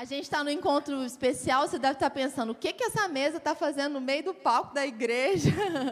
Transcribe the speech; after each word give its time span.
A 0.00 0.04
gente 0.06 0.22
está 0.22 0.42
no 0.42 0.48
encontro 0.48 1.04
especial, 1.04 1.68
você 1.68 1.78
deve 1.78 1.92
estar 1.92 2.08
tá 2.08 2.14
pensando, 2.14 2.52
o 2.52 2.54
que, 2.54 2.72
que 2.72 2.84
essa 2.84 3.06
mesa 3.06 3.36
está 3.36 3.54
fazendo 3.54 3.92
no 3.92 4.00
meio 4.00 4.24
do 4.24 4.32
palco 4.32 4.72
da 4.72 4.86
igreja? 4.86 5.50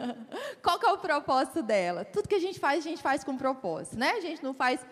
Qual 0.63 0.79
que 0.79 0.85
é 0.87 0.91
o 0.91 0.97
propósito 0.97 1.61
dela? 1.61 2.03
Tudo 2.03 2.27
que 2.27 2.33
a 2.33 2.39
gente 2.39 2.59
faz, 2.59 2.83
a 2.83 2.89
gente 2.89 3.03
faz 3.03 3.23
com 3.23 3.37
propósito, 3.37 3.99
né? 3.99 4.13
A 4.13 4.19
gente 4.19 4.43
não 4.43 4.51
faz 4.51 4.83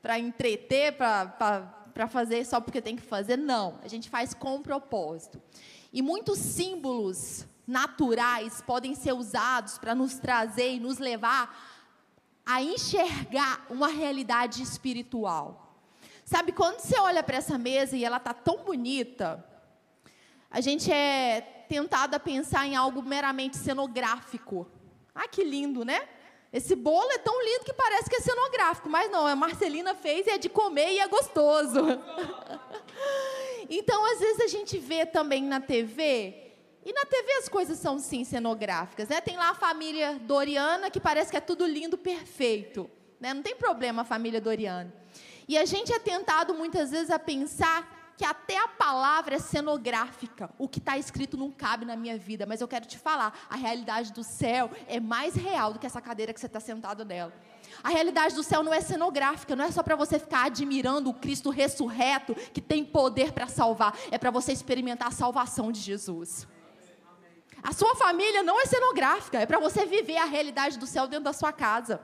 para 0.00 0.18
entreter, 0.18 0.96
para 0.96 2.08
fazer 2.08 2.46
só 2.46 2.58
porque 2.58 2.80
tem 2.80 2.96
que 2.96 3.02
fazer, 3.02 3.36
não. 3.36 3.78
A 3.82 3.88
gente 3.88 4.08
faz 4.08 4.32
com 4.32 4.62
propósito. 4.62 5.38
E 5.92 6.00
muitos 6.00 6.38
símbolos 6.38 7.44
naturais 7.66 8.62
podem 8.62 8.94
ser 8.94 9.12
usados 9.12 9.76
para 9.76 9.94
nos 9.94 10.14
trazer 10.14 10.76
e 10.76 10.80
nos 10.80 10.96
levar 10.96 11.54
a 12.46 12.62
enxergar 12.62 13.66
uma 13.68 13.88
realidade 13.88 14.62
espiritual. 14.62 15.63
Sabe, 16.24 16.52
quando 16.52 16.80
você 16.80 16.98
olha 16.98 17.22
para 17.22 17.36
essa 17.36 17.58
mesa 17.58 17.96
e 17.96 18.04
ela 18.04 18.16
está 18.16 18.32
tão 18.32 18.64
bonita, 18.64 19.44
a 20.50 20.60
gente 20.60 20.90
é 20.90 21.40
tentado 21.68 22.16
a 22.16 22.20
pensar 22.20 22.66
em 22.66 22.76
algo 22.76 23.02
meramente 23.02 23.56
cenográfico. 23.56 24.66
Ah, 25.14 25.28
que 25.28 25.44
lindo, 25.44 25.84
né? 25.84 26.08
Esse 26.52 26.74
bolo 26.74 27.10
é 27.10 27.18
tão 27.18 27.44
lindo 27.44 27.64
que 27.64 27.72
parece 27.72 28.08
que 28.08 28.16
é 28.16 28.20
cenográfico, 28.20 28.88
mas 28.88 29.10
não, 29.10 29.26
a 29.26 29.34
Marcelina 29.34 29.94
fez 29.94 30.26
e 30.26 30.30
é 30.30 30.38
de 30.38 30.48
comer 30.48 30.92
e 30.92 31.00
é 31.00 31.08
gostoso. 31.08 31.80
então, 33.68 34.04
às 34.12 34.20
vezes 34.20 34.40
a 34.40 34.46
gente 34.46 34.78
vê 34.78 35.04
também 35.04 35.42
na 35.42 35.60
TV 35.60 36.52
e 36.84 36.92
na 36.92 37.04
TV 37.06 37.32
as 37.38 37.48
coisas 37.48 37.78
são 37.78 37.98
sim 37.98 38.24
cenográficas, 38.24 39.08
né? 39.08 39.20
Tem 39.20 39.36
lá 39.36 39.50
a 39.50 39.54
família 39.54 40.18
Doriana 40.20 40.90
que 40.90 41.00
parece 41.00 41.30
que 41.30 41.36
é 41.36 41.40
tudo 41.40 41.66
lindo, 41.66 41.98
perfeito, 41.98 42.88
né? 43.18 43.34
Não 43.34 43.42
tem 43.42 43.56
problema 43.56 44.02
a 44.02 44.04
família 44.04 44.40
Doriana. 44.40 45.03
E 45.46 45.58
a 45.58 45.64
gente 45.64 45.92
é 45.92 45.98
tentado 45.98 46.54
muitas 46.54 46.90
vezes 46.90 47.10
a 47.10 47.18
pensar 47.18 47.94
que 48.16 48.24
até 48.24 48.56
a 48.56 48.68
palavra 48.68 49.36
é 49.36 49.38
cenográfica. 49.38 50.50
O 50.58 50.68
que 50.68 50.78
está 50.78 50.96
escrito 50.96 51.36
não 51.36 51.50
cabe 51.50 51.84
na 51.84 51.96
minha 51.96 52.16
vida, 52.16 52.46
mas 52.46 52.60
eu 52.60 52.68
quero 52.68 52.86
te 52.86 52.98
falar, 52.98 53.46
a 53.50 53.56
realidade 53.56 54.12
do 54.12 54.22
céu 54.22 54.70
é 54.86 55.00
mais 55.00 55.34
real 55.34 55.72
do 55.72 55.78
que 55.78 55.86
essa 55.86 56.00
cadeira 56.00 56.32
que 56.32 56.40
você 56.40 56.46
está 56.46 56.60
sentado 56.60 57.04
nela. 57.04 57.32
A 57.82 57.88
realidade 57.88 58.34
do 58.34 58.42
céu 58.42 58.62
não 58.62 58.72
é 58.72 58.80
cenográfica, 58.80 59.56
não 59.56 59.64
é 59.64 59.70
só 59.70 59.82
para 59.82 59.96
você 59.96 60.18
ficar 60.18 60.46
admirando 60.46 61.10
o 61.10 61.14
Cristo 61.14 61.50
ressurreto 61.50 62.34
que 62.52 62.60
tem 62.60 62.84
poder 62.84 63.32
para 63.32 63.48
salvar, 63.48 63.98
é 64.10 64.18
para 64.18 64.30
você 64.30 64.52
experimentar 64.52 65.08
a 65.08 65.12
salvação 65.12 65.72
de 65.72 65.80
Jesus. 65.80 66.46
A 67.62 67.72
sua 67.72 67.96
família 67.96 68.42
não 68.42 68.60
é 68.60 68.66
cenográfica, 68.66 69.40
é 69.40 69.46
para 69.46 69.58
você 69.58 69.86
viver 69.86 70.18
a 70.18 70.26
realidade 70.26 70.78
do 70.78 70.86
céu 70.86 71.08
dentro 71.08 71.24
da 71.24 71.32
sua 71.32 71.52
casa. 71.52 72.00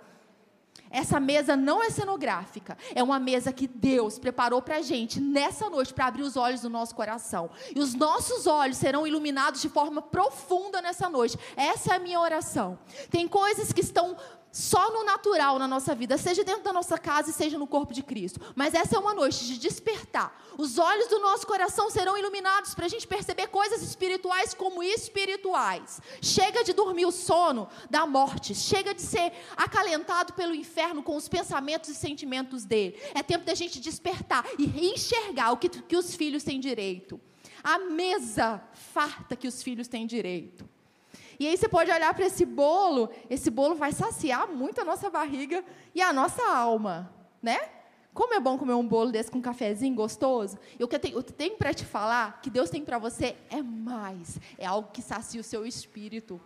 Essa 0.90 1.20
mesa 1.20 1.56
não 1.56 1.82
é 1.82 1.90
cenográfica, 1.90 2.76
é 2.94 3.02
uma 3.02 3.18
mesa 3.18 3.52
que 3.52 3.66
Deus 3.66 4.18
preparou 4.18 4.62
para 4.62 4.76
a 4.76 4.82
gente 4.82 5.20
nessa 5.20 5.68
noite 5.68 5.92
para 5.92 6.06
abrir 6.06 6.22
os 6.22 6.36
olhos 6.36 6.60
do 6.60 6.70
nosso 6.70 6.94
coração. 6.94 7.50
E 7.74 7.78
os 7.78 7.94
nossos 7.94 8.46
olhos 8.46 8.76
serão 8.76 9.06
iluminados 9.06 9.60
de 9.60 9.68
forma 9.68 10.00
profunda 10.02 10.80
nessa 10.80 11.08
noite. 11.08 11.38
Essa 11.56 11.92
é 11.92 11.96
a 11.96 12.00
minha 12.00 12.20
oração. 12.20 12.78
Tem 13.10 13.28
coisas 13.28 13.72
que 13.72 13.80
estão 13.80 14.16
só 14.52 14.92
no 14.92 15.04
natural 15.04 15.58
na 15.58 15.68
nossa 15.68 15.94
vida, 15.94 16.18
seja 16.18 16.42
dentro 16.42 16.62
da 16.62 16.72
nossa 16.72 16.98
casa 16.98 17.30
e 17.30 17.32
seja 17.32 17.58
no 17.58 17.66
corpo 17.66 17.92
de 17.92 18.02
Cristo. 18.02 18.40
Mas 18.54 18.74
essa 18.74 18.96
é 18.96 18.98
uma 18.98 19.14
noite 19.14 19.46
de 19.46 19.58
despertar. 19.58 20.36
Os 20.58 20.78
olhos 20.78 21.08
do 21.08 21.20
nosso 21.20 21.46
coração 21.46 21.90
serão 21.90 22.18
iluminados 22.18 22.74
para 22.74 22.86
a 22.86 22.88
gente 22.88 23.06
perceber 23.06 23.46
coisas 23.48 23.82
espirituais 23.82 24.52
como 24.52 24.82
espirituais. 24.82 26.00
Chega 26.20 26.64
de 26.64 26.72
dormir 26.72 27.06
o 27.06 27.12
sono 27.12 27.68
da 27.88 28.06
morte. 28.06 28.54
Chega 28.54 28.92
de 28.92 29.02
ser 29.02 29.32
acalentado 29.56 30.32
pelo 30.32 30.54
inferno 30.54 31.02
com 31.02 31.16
os 31.16 31.28
pensamentos 31.28 31.88
e 31.88 31.94
sentimentos 31.94 32.64
dele. 32.64 33.00
É 33.14 33.22
tempo 33.22 33.44
da 33.44 33.54
gente 33.54 33.80
despertar 33.80 34.44
e 34.58 34.90
enxergar 34.92 35.52
o 35.52 35.56
que, 35.56 35.68
que 35.68 35.96
os 35.96 36.14
filhos 36.14 36.42
têm 36.42 36.58
direito. 36.58 37.20
A 37.62 37.78
mesa 37.78 38.62
farta 38.72 39.36
que 39.36 39.46
os 39.46 39.62
filhos 39.62 39.86
têm 39.86 40.06
direito. 40.06 40.68
E 41.40 41.48
aí 41.48 41.56
você 41.56 41.70
pode 41.70 41.90
olhar 41.90 42.12
para 42.12 42.26
esse 42.26 42.44
bolo, 42.44 43.08
esse 43.30 43.50
bolo 43.50 43.74
vai 43.74 43.92
saciar 43.92 44.46
muito 44.46 44.78
a 44.78 44.84
nossa 44.84 45.08
barriga 45.08 45.64
e 45.94 46.02
a 46.02 46.12
nossa 46.12 46.42
alma, 46.46 47.10
né? 47.42 47.58
Como 48.12 48.34
é 48.34 48.38
bom 48.38 48.58
comer 48.58 48.74
um 48.74 48.86
bolo 48.86 49.10
desse 49.10 49.30
com 49.30 49.38
um 49.38 49.42
cafezinho 49.42 49.94
gostoso. 49.94 50.58
E 50.78 50.84
o 50.84 50.86
que 50.86 50.96
eu 50.96 51.00
tenho, 51.00 51.22
tenho 51.22 51.56
para 51.56 51.72
te 51.72 51.86
falar, 51.86 52.42
que 52.42 52.50
Deus 52.50 52.68
tem 52.68 52.84
para 52.84 52.98
você, 52.98 53.38
é 53.48 53.62
mais. 53.62 54.38
É 54.58 54.66
algo 54.66 54.90
que 54.92 55.00
sacia 55.00 55.40
o 55.40 55.44
seu 55.44 55.64
espírito. 55.64 56.38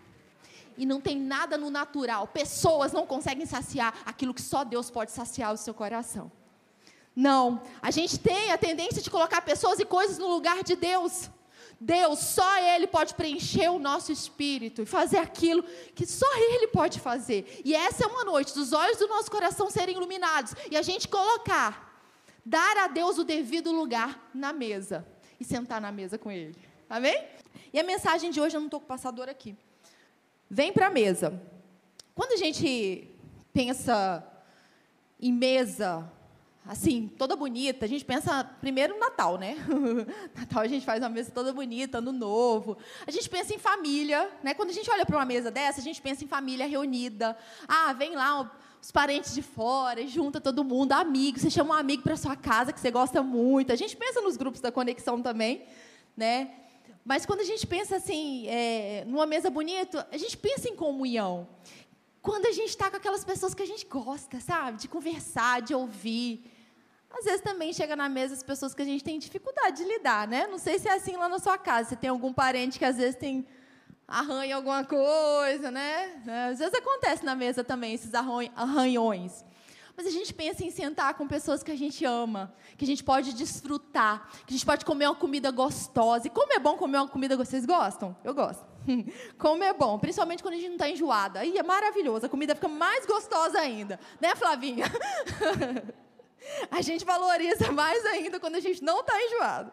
E 0.78 0.87
não 0.87 1.00
tem 1.00 1.16
nada 1.16 1.59
no 1.59 1.71
natural. 1.71 2.28
Pessoas 2.28 2.93
não 2.93 3.04
conseguem 3.04 3.47
saciar 3.47 3.93
aquilo 4.06 4.33
que 4.33 4.43
só 4.43 4.62
Deus 4.62 4.93
pode 4.93 5.10
saciar 5.10 5.53
o 5.53 5.56
seu 5.56 5.75
coração. 5.75 6.31
Não. 7.16 7.60
A 7.83 7.91
gente 7.91 8.16
tem 8.16 8.53
a 8.53 8.59
tendência 8.59 9.03
de 9.03 9.10
colocar 9.10 9.43
pessoas 9.43 9.81
e 9.81 9.84
coisas 9.84 10.19
no 10.19 10.28
lugar 10.28 10.62
de 10.62 10.77
Deus. 10.77 11.31
Deus, 11.81 12.19
só 12.21 12.59
Ele 12.59 12.87
pode 12.87 13.15
preencher 13.15 13.69
o 13.69 13.79
nosso 13.79 14.12
espírito 14.12 14.83
e 14.83 14.87
fazer 14.87 15.19
aquilo 15.19 15.62
que 15.95 16.07
só 16.07 16.27
Ele 16.37 16.69
pode 16.69 17.01
fazer. 17.01 17.61
E 17.65 17.75
essa 17.75 18.05
é 18.05 18.07
uma 18.07 18.25
noite 18.25 18.55
dos 18.55 18.73
olhos 18.73 18.99
do 18.99 19.09
nosso 19.09 19.31
coração 19.31 19.71
serem 19.71 19.97
iluminados 19.97 20.55
e 20.71 20.77
a 20.77 20.83
gente 20.83 21.09
colocar, 21.09 22.03
dar 22.45 22.77
a 22.79 22.87
Deus 22.87 23.19
o 23.19 23.25
devido 23.25 23.73
lugar 23.73 24.31
na 24.34 24.53
mesa 24.53 25.07
e 25.39 25.45
sentar 25.45 25.81
na 25.81 25.93
mesa 25.93 26.17
com 26.17 26.31
Ele. 26.31 26.57
Amém? 26.89 27.25
E 27.73 27.81
a 27.81 27.83
mensagem 27.83 28.31
de 28.31 28.41
hoje, 28.41 28.57
eu 28.57 28.61
não 28.61 28.69
estou 28.69 28.81
com 28.81 28.87
o 28.87 28.89
passador 28.89 29.29
aqui. 29.29 29.57
Vem 30.49 30.73
para 30.73 30.87
a 30.87 30.91
mesa. 30.91 31.41
Quando 32.15 32.33
a 32.33 32.37
gente 32.37 33.11
pensa 33.53 34.25
em 35.21 35.33
mesa, 35.33 36.09
assim, 36.67 37.11
toda 37.19 37.37
bonita. 37.37 37.85
A 37.85 37.89
gente 37.89 38.05
pensa 38.05 38.45
primeiro 38.61 38.95
no 38.95 39.01
Natal, 39.01 39.37
né? 39.39 39.57
Natal 40.35 40.63
a 40.63 40.67
gente 40.67 40.85
faz 40.85 41.03
uma 41.03 41.09
mesa 41.09 41.31
toda 41.31 41.53
bonita, 41.53 41.99
ano 41.99 42.13
novo. 42.13 42.79
A 43.07 43.11
gente 43.11 43.29
pensa 43.29 43.55
em 43.55 43.59
família, 43.59 44.31
né? 44.43 44.55
Quando 44.55 44.71
a 44.71 44.73
gente 44.73 44.91
olha 44.91 45.05
para 45.05 45.17
uma 45.17 45.27
mesa 45.27 45.51
dessa, 45.51 45.81
a 45.81 45.85
gente 45.85 46.01
pensa 46.01 46.25
em 46.25 46.29
família 46.29 46.67
reunida. 46.67 47.37
Ah, 47.69 47.93
vem 47.93 48.15
lá 48.15 48.51
os 48.81 48.91
parentes 48.91 49.35
de 49.35 49.43
fora, 49.43 50.07
junta 50.07 50.41
todo 50.41 50.65
mundo, 50.65 50.93
amigos. 50.93 51.43
Você 51.43 51.51
chama 51.51 51.75
um 51.75 51.79
amigo 51.79 52.03
para 52.03 52.17
sua 52.17 52.37
casa 52.37 52.73
que 52.73 52.81
você 52.81 52.91
gosta 52.91 53.23
muito. 53.23 53.73
A 53.73 53.77
gente 53.77 53.97
pensa 53.97 54.21
nos 54.21 54.37
grupos 54.37 54.61
da 54.61 54.73
conexão 54.73 55.21
também, 55.21 55.65
né? 56.17 56.51
Mas 57.05 57.27
quando 57.27 57.41
a 57.41 57.45
gente 57.45 57.67
pensa 57.67 57.97
assim, 57.97 58.47
é, 58.49 59.05
numa 59.07 59.27
mesa 59.27 59.51
bonita, 59.51 60.09
a 60.11 60.17
gente 60.17 60.37
pensa 60.39 60.69
em 60.69 60.75
comunhão. 60.75 61.47
Quando 62.23 62.47
a 62.47 62.53
gente 62.53 62.71
está 62.71 62.91
com 62.91 62.97
aquelas 62.97 63.23
pessoas 63.23 63.53
que 63.53 63.63
a 63.63 63.67
gente 63.67 63.85
gosta, 63.85 64.41
sabe? 64.41 64.79
De 64.79 64.89
conversar, 64.89 65.61
de 65.61 65.75
ouvir. 65.75 66.53
Às 67.17 67.25
vezes 67.25 67.41
também 67.41 67.73
chega 67.73 67.95
na 67.95 68.09
mesa 68.09 68.35
as 68.35 68.43
pessoas 68.43 68.75
que 68.75 68.83
a 68.83 68.85
gente 68.85 69.05
tem 69.05 69.19
dificuldade 69.21 69.77
de 69.77 69.85
lidar, 69.85 70.27
né? 70.27 70.49
Não 70.49 70.59
sei 70.59 70.81
se 70.81 70.89
é 70.89 70.95
assim 70.95 71.17
lá 71.17 71.29
na 71.29 71.39
sua 71.39 71.57
casa. 71.57 71.91
Você 71.91 71.97
tem 71.97 72.11
algum 72.11 72.33
parente 72.33 72.77
que 72.77 72.85
às 72.85 72.97
vezes 72.97 73.15
tem 73.15 73.47
arranha 74.07 74.57
alguma 74.57 74.85
coisa, 74.85 75.71
né? 75.71 76.23
É, 76.27 76.49
às 76.51 76.59
vezes 76.59 76.75
acontece 76.75 77.25
na 77.25 77.37
mesa 77.37 77.63
também 77.63 77.95
esses 77.95 78.13
arranhões. 78.15 79.45
Mas 79.97 80.09
a 80.09 80.11
gente 80.11 80.35
pensa 80.35 80.65
em 80.65 80.73
sentar 80.73 81.15
com 81.15 81.29
pessoas 81.29 81.63
que 81.63 81.71
a 81.71 81.77
gente 81.77 82.05
ama, 82.05 82.53
que 82.77 82.85
a 82.85 82.87
gente 82.87 83.05
pode 83.05 83.33
desfrutar, 83.33 84.29
que 84.45 84.53
a 84.53 84.57
gente 84.57 84.67
pode 84.67 84.85
comer 84.85 85.07
uma 85.07 85.15
comida 85.15 85.53
gostosa. 85.53 86.27
E 86.27 86.31
como 86.31 86.53
é 86.53 86.59
bom 86.59 86.77
comer 86.77 86.99
uma 86.99 87.09
comida 87.09 87.37
gostosa? 87.37 87.59
Vocês 87.59 87.67
gostam? 87.67 88.17
Eu 88.25 88.35
gosto. 88.35 88.67
Como 89.39 89.65
é 89.65 89.73
bom, 89.73 89.99
principalmente 89.99 90.43
quando 90.43 90.55
a 90.55 90.57
gente 90.59 90.67
não 90.67 90.75
está 90.75 90.91
enjoada. 90.91 91.41
Aí 91.41 91.57
é 91.57 91.63
maravilhoso, 91.63 92.27
a 92.27 92.29
comida 92.29 92.55
fica 92.55 92.69
mais 92.69 93.07
gostosa 93.07 93.59
ainda. 93.59 93.99
Né, 94.21 94.35
Flavinha? 94.35 94.85
A 96.71 96.81
gente 96.82 97.05
valoriza 97.05 97.72
mais 97.72 98.05
ainda 98.06 98.38
quando 98.38 98.56
a 98.56 98.60
gente 98.60 98.82
não 98.82 99.00
está 99.00 99.21
enjoado. 99.22 99.72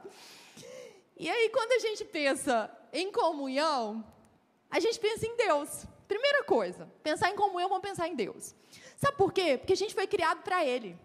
E 1.17 1.29
aí, 1.29 1.49
quando 1.49 1.71
a 1.73 1.79
gente 1.79 2.03
pensa 2.05 2.69
em 2.91 3.11
comunhão, 3.11 4.03
a 4.69 4.79
gente 4.79 4.99
pensa 4.99 5.25
em 5.25 5.35
Deus. 5.35 5.85
Primeira 6.07 6.43
coisa, 6.43 6.89
pensar 7.03 7.29
em 7.29 7.35
comunhão, 7.35 7.69
vamos 7.69 7.87
pensar 7.87 8.07
em 8.07 8.15
Deus. 8.15 8.55
Sabe 8.97 9.15
por 9.17 9.31
quê? 9.31 9.57
Porque 9.57 9.73
a 9.73 9.77
gente 9.77 9.93
foi 9.93 10.07
criado 10.07 10.41
para 10.41 10.65
Ele. 10.65 10.97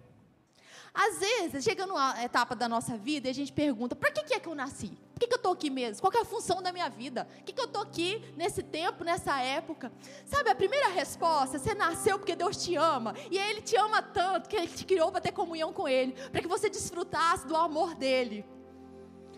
Às 0.92 1.18
vezes, 1.18 1.62
chega 1.62 1.86
numa 1.86 2.22
etapa 2.24 2.56
da 2.56 2.68
nossa 2.68 2.96
vida 2.96 3.28
e 3.28 3.30
a 3.30 3.34
gente 3.34 3.52
pergunta: 3.52 3.94
para 3.94 4.10
que, 4.10 4.24
que 4.24 4.34
é 4.34 4.40
que 4.40 4.48
eu 4.48 4.54
nasci? 4.54 4.96
Por 5.16 5.20
que, 5.20 5.28
que 5.28 5.32
eu 5.32 5.38
estou 5.38 5.52
aqui 5.52 5.70
mesmo? 5.70 6.02
Qual 6.02 6.12
é 6.12 6.20
a 6.20 6.26
função 6.26 6.60
da 6.60 6.70
minha 6.70 6.90
vida? 6.90 7.24
Por 7.24 7.44
que, 7.44 7.52
que 7.54 7.60
eu 7.62 7.64
estou 7.64 7.80
aqui 7.80 8.22
nesse 8.36 8.62
tempo, 8.62 9.02
nessa 9.02 9.40
época? 9.40 9.90
Sabe, 10.26 10.50
a 10.50 10.54
primeira 10.54 10.88
resposta: 10.88 11.58
você 11.58 11.74
nasceu 11.74 12.18
porque 12.18 12.36
Deus 12.36 12.62
te 12.62 12.76
ama. 12.76 13.14
E 13.30 13.38
Ele 13.38 13.62
te 13.62 13.74
ama 13.76 14.02
tanto 14.02 14.46
que 14.46 14.54
Ele 14.54 14.68
te 14.68 14.84
criou 14.84 15.10
para 15.10 15.22
ter 15.22 15.32
comunhão 15.32 15.72
com 15.72 15.88
Ele, 15.88 16.12
para 16.30 16.42
que 16.42 16.46
você 16.46 16.68
desfrutasse 16.68 17.46
do 17.46 17.56
amor 17.56 17.94
dEle, 17.94 18.44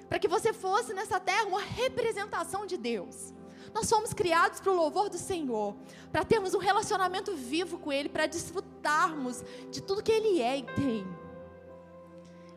para 0.09 0.19
que 0.19 0.27
você 0.27 0.53
fosse 0.53 0.93
nessa 0.93 1.21
terra 1.21 1.45
uma 1.45 1.63
representação 1.63 2.67
de 2.67 2.77
Deus. 2.77 3.33
Nós 3.73 3.89
fomos 3.89 4.13
criados 4.13 4.59
para 4.59 4.73
o 4.73 4.75
louvor 4.75 5.09
do 5.09 5.17
Senhor, 5.17 5.77
para 6.11 6.25
termos 6.25 6.55
um 6.55 6.59
relacionamento 6.59 7.37
vivo 7.37 7.79
com 7.79 7.93
Ele, 7.93 8.09
para 8.09 8.27
desfrutarmos 8.27 9.45
de 9.71 9.81
tudo 9.81 10.03
que 10.03 10.11
Ele 10.11 10.43
é 10.43 10.59
e 10.59 10.63
tem. 10.65 11.07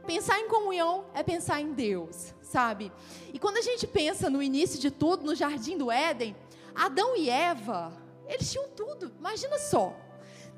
Pensar 0.07 0.39
em 0.39 0.47
comunhão 0.47 1.05
é 1.13 1.21
pensar 1.21 1.61
em 1.61 1.71
Deus, 1.71 2.33
sabe? 2.51 2.91
E 3.33 3.39
quando 3.39 3.57
a 3.57 3.61
gente 3.61 3.87
pensa 3.87 4.29
no 4.29 4.43
início 4.43 4.79
de 4.79 4.91
tudo, 4.91 5.25
no 5.25 5.33
jardim 5.33 5.77
do 5.77 5.89
Éden, 5.89 6.35
Adão 6.75 7.15
e 7.15 7.29
Eva, 7.29 7.93
eles 8.27 8.51
tinham 8.51 8.67
tudo. 8.69 9.11
Imagina 9.17 9.57
só. 9.57 9.95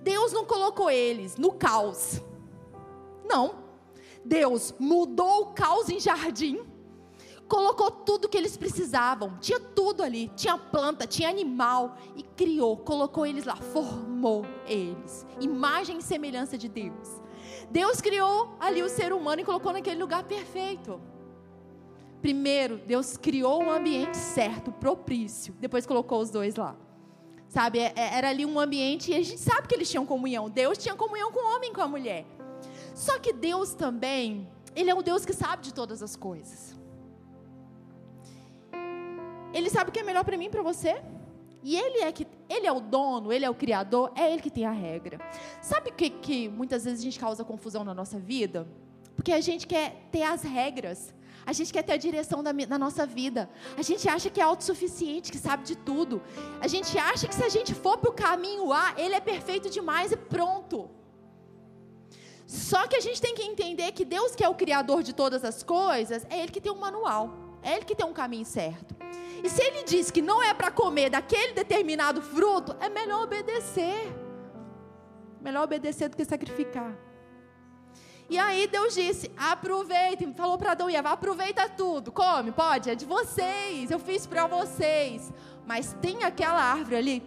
Deus 0.01 0.33
não 0.33 0.43
colocou 0.43 0.89
eles 0.89 1.37
no 1.37 1.53
caos. 1.53 2.21
Não. 3.23 3.63
Deus 4.25 4.73
mudou 4.79 5.41
o 5.41 5.45
caos 5.53 5.89
em 5.89 5.99
jardim, 5.99 6.65
colocou 7.47 7.91
tudo 7.91 8.29
que 8.29 8.37
eles 8.37 8.55
precisavam, 8.55 9.37
tinha 9.39 9.59
tudo 9.59 10.01
ali, 10.01 10.31
tinha 10.35 10.57
planta, 10.57 11.05
tinha 11.05 11.29
animal, 11.29 11.97
e 12.15 12.23
criou, 12.23 12.77
colocou 12.77 13.25
eles 13.25 13.43
lá, 13.43 13.57
formou 13.57 14.45
eles, 14.65 15.25
imagem 15.41 15.97
e 15.97 16.01
semelhança 16.01 16.57
de 16.57 16.69
Deus. 16.69 17.21
Deus 17.69 17.99
criou 17.99 18.55
ali 18.61 18.81
o 18.81 18.89
ser 18.89 19.11
humano 19.11 19.41
e 19.41 19.45
colocou 19.45 19.73
naquele 19.73 19.99
lugar 19.99 20.23
perfeito. 20.23 21.01
Primeiro, 22.23 22.77
Deus 22.77 23.17
criou 23.17 23.61
um 23.61 23.69
ambiente 23.69 24.15
certo, 24.15 24.71
propício, 24.71 25.53
depois 25.59 25.85
colocou 25.85 26.21
os 26.21 26.29
dois 26.29 26.55
lá. 26.55 26.73
Sabe, 27.49 27.79
é, 27.79 27.91
é, 27.97 28.17
era 28.17 28.29
ali 28.29 28.45
um 28.45 28.57
ambiente 28.57 29.11
e 29.11 29.13
a 29.13 29.21
gente 29.21 29.41
sabe 29.41 29.67
que 29.67 29.75
eles 29.75 29.89
tinham 29.91 30.05
comunhão. 30.05 30.49
Deus 30.49 30.77
tinha 30.77 30.95
comunhão 30.95 31.33
com 31.33 31.41
o 31.41 31.53
homem 31.53 31.71
e 31.71 31.73
com 31.73 31.81
a 31.81 31.87
mulher. 31.87 32.25
Só 32.95 33.19
que 33.19 33.33
Deus 33.33 33.73
também, 33.73 34.47
Ele 34.73 34.89
é 34.89 34.95
um 34.95 35.03
Deus 35.03 35.25
que 35.25 35.33
sabe 35.33 35.63
de 35.63 35.73
todas 35.73 36.01
as 36.01 36.15
coisas. 36.15 36.79
Ele 39.53 39.69
sabe 39.69 39.89
o 39.89 39.93
que 39.93 39.99
é 39.99 40.03
melhor 40.03 40.23
para 40.23 40.37
mim 40.37 40.45
e 40.45 40.49
para 40.49 40.61
você. 40.61 41.03
E 41.61 41.75
ele 41.75 41.99
é 41.99 42.11
que 42.13 42.25
ele 42.49 42.65
é 42.65 42.71
o 42.71 42.79
dono, 42.79 43.33
ele 43.33 43.43
é 43.43 43.49
o 43.49 43.53
criador, 43.53 44.13
é 44.15 44.31
ele 44.31 44.41
que 44.41 44.49
tem 44.49 44.65
a 44.65 44.71
regra. 44.71 45.19
Sabe 45.61 45.89
o 45.89 45.93
que, 45.93 46.09
que 46.09 46.47
muitas 46.47 46.85
vezes 46.85 47.01
a 47.01 47.03
gente 47.03 47.19
causa 47.19 47.43
confusão 47.43 47.83
na 47.83 47.93
nossa 47.93 48.17
vida? 48.17 48.65
Porque 49.13 49.33
a 49.33 49.41
gente 49.41 49.67
quer 49.67 50.07
ter 50.09 50.23
as 50.23 50.41
regras. 50.41 51.13
A 51.45 51.51
gente 51.51 51.73
quer 51.73 51.83
ter 51.83 51.93
a 51.93 51.97
direção 51.97 52.41
da, 52.41 52.51
da, 52.51 52.77
nossa 52.77 53.05
vida. 53.05 53.49
A 53.77 53.81
gente 53.81 54.07
acha 54.07 54.29
que 54.29 54.39
é 54.39 54.43
autossuficiente, 54.43 55.31
que 55.31 55.37
sabe 55.37 55.63
de 55.63 55.75
tudo. 55.75 56.21
A 56.61 56.67
gente 56.67 56.97
acha 56.97 57.27
que 57.27 57.35
se 57.35 57.43
a 57.43 57.49
gente 57.49 57.73
for 57.73 57.97
para 57.97 58.09
o 58.09 58.13
caminho 58.13 58.71
A, 58.71 58.93
ele 58.97 59.13
é 59.13 59.19
perfeito 59.19 59.69
demais 59.69 60.11
e 60.11 60.17
pronto. 60.17 60.89
Só 62.45 62.87
que 62.87 62.95
a 62.95 63.01
gente 63.01 63.21
tem 63.21 63.33
que 63.35 63.43
entender 63.43 63.91
que 63.91 64.05
Deus, 64.05 64.35
que 64.35 64.43
é 64.43 64.49
o 64.49 64.55
Criador 64.55 65.01
de 65.03 65.13
todas 65.13 65.43
as 65.43 65.63
coisas, 65.63 66.25
é 66.29 66.39
Ele 66.39 66.51
que 66.51 66.61
tem 66.61 66.71
um 66.71 66.77
manual, 66.77 67.33
é 67.61 67.75
Ele 67.75 67.85
que 67.85 67.95
tem 67.95 68.05
um 68.05 68.13
caminho 68.13 68.45
certo. 68.45 68.95
E 69.43 69.49
se 69.49 69.61
Ele 69.61 69.83
diz 69.83 70.11
que 70.11 70.21
não 70.21 70.41
é 70.41 70.53
para 70.53 70.71
comer 70.71 71.09
daquele 71.09 71.53
determinado 71.53 72.21
fruto, 72.21 72.75
é 72.79 72.89
melhor 72.89 73.23
obedecer. 73.23 74.13
Melhor 75.41 75.63
obedecer 75.63 76.09
do 76.09 76.15
que 76.15 76.23
sacrificar. 76.23 76.95
E 78.29 78.37
aí 78.37 78.67
Deus 78.67 78.93
disse: 78.93 79.31
aproveitem, 79.37 80.33
falou 80.33 80.57
para 80.57 80.71
Adão 80.71 80.89
e 80.89 80.95
Eva: 80.95 81.11
aproveita 81.11 81.69
tudo, 81.69 82.11
come, 82.11 82.51
pode, 82.51 82.89
é 82.89 82.95
de 82.95 83.05
vocês, 83.05 83.91
eu 83.91 83.99
fiz 83.99 84.25
para 84.25 84.47
vocês. 84.47 85.31
Mas 85.65 85.95
tem 86.01 86.23
aquela 86.23 86.61
árvore 86.61 86.95
ali, 86.95 87.23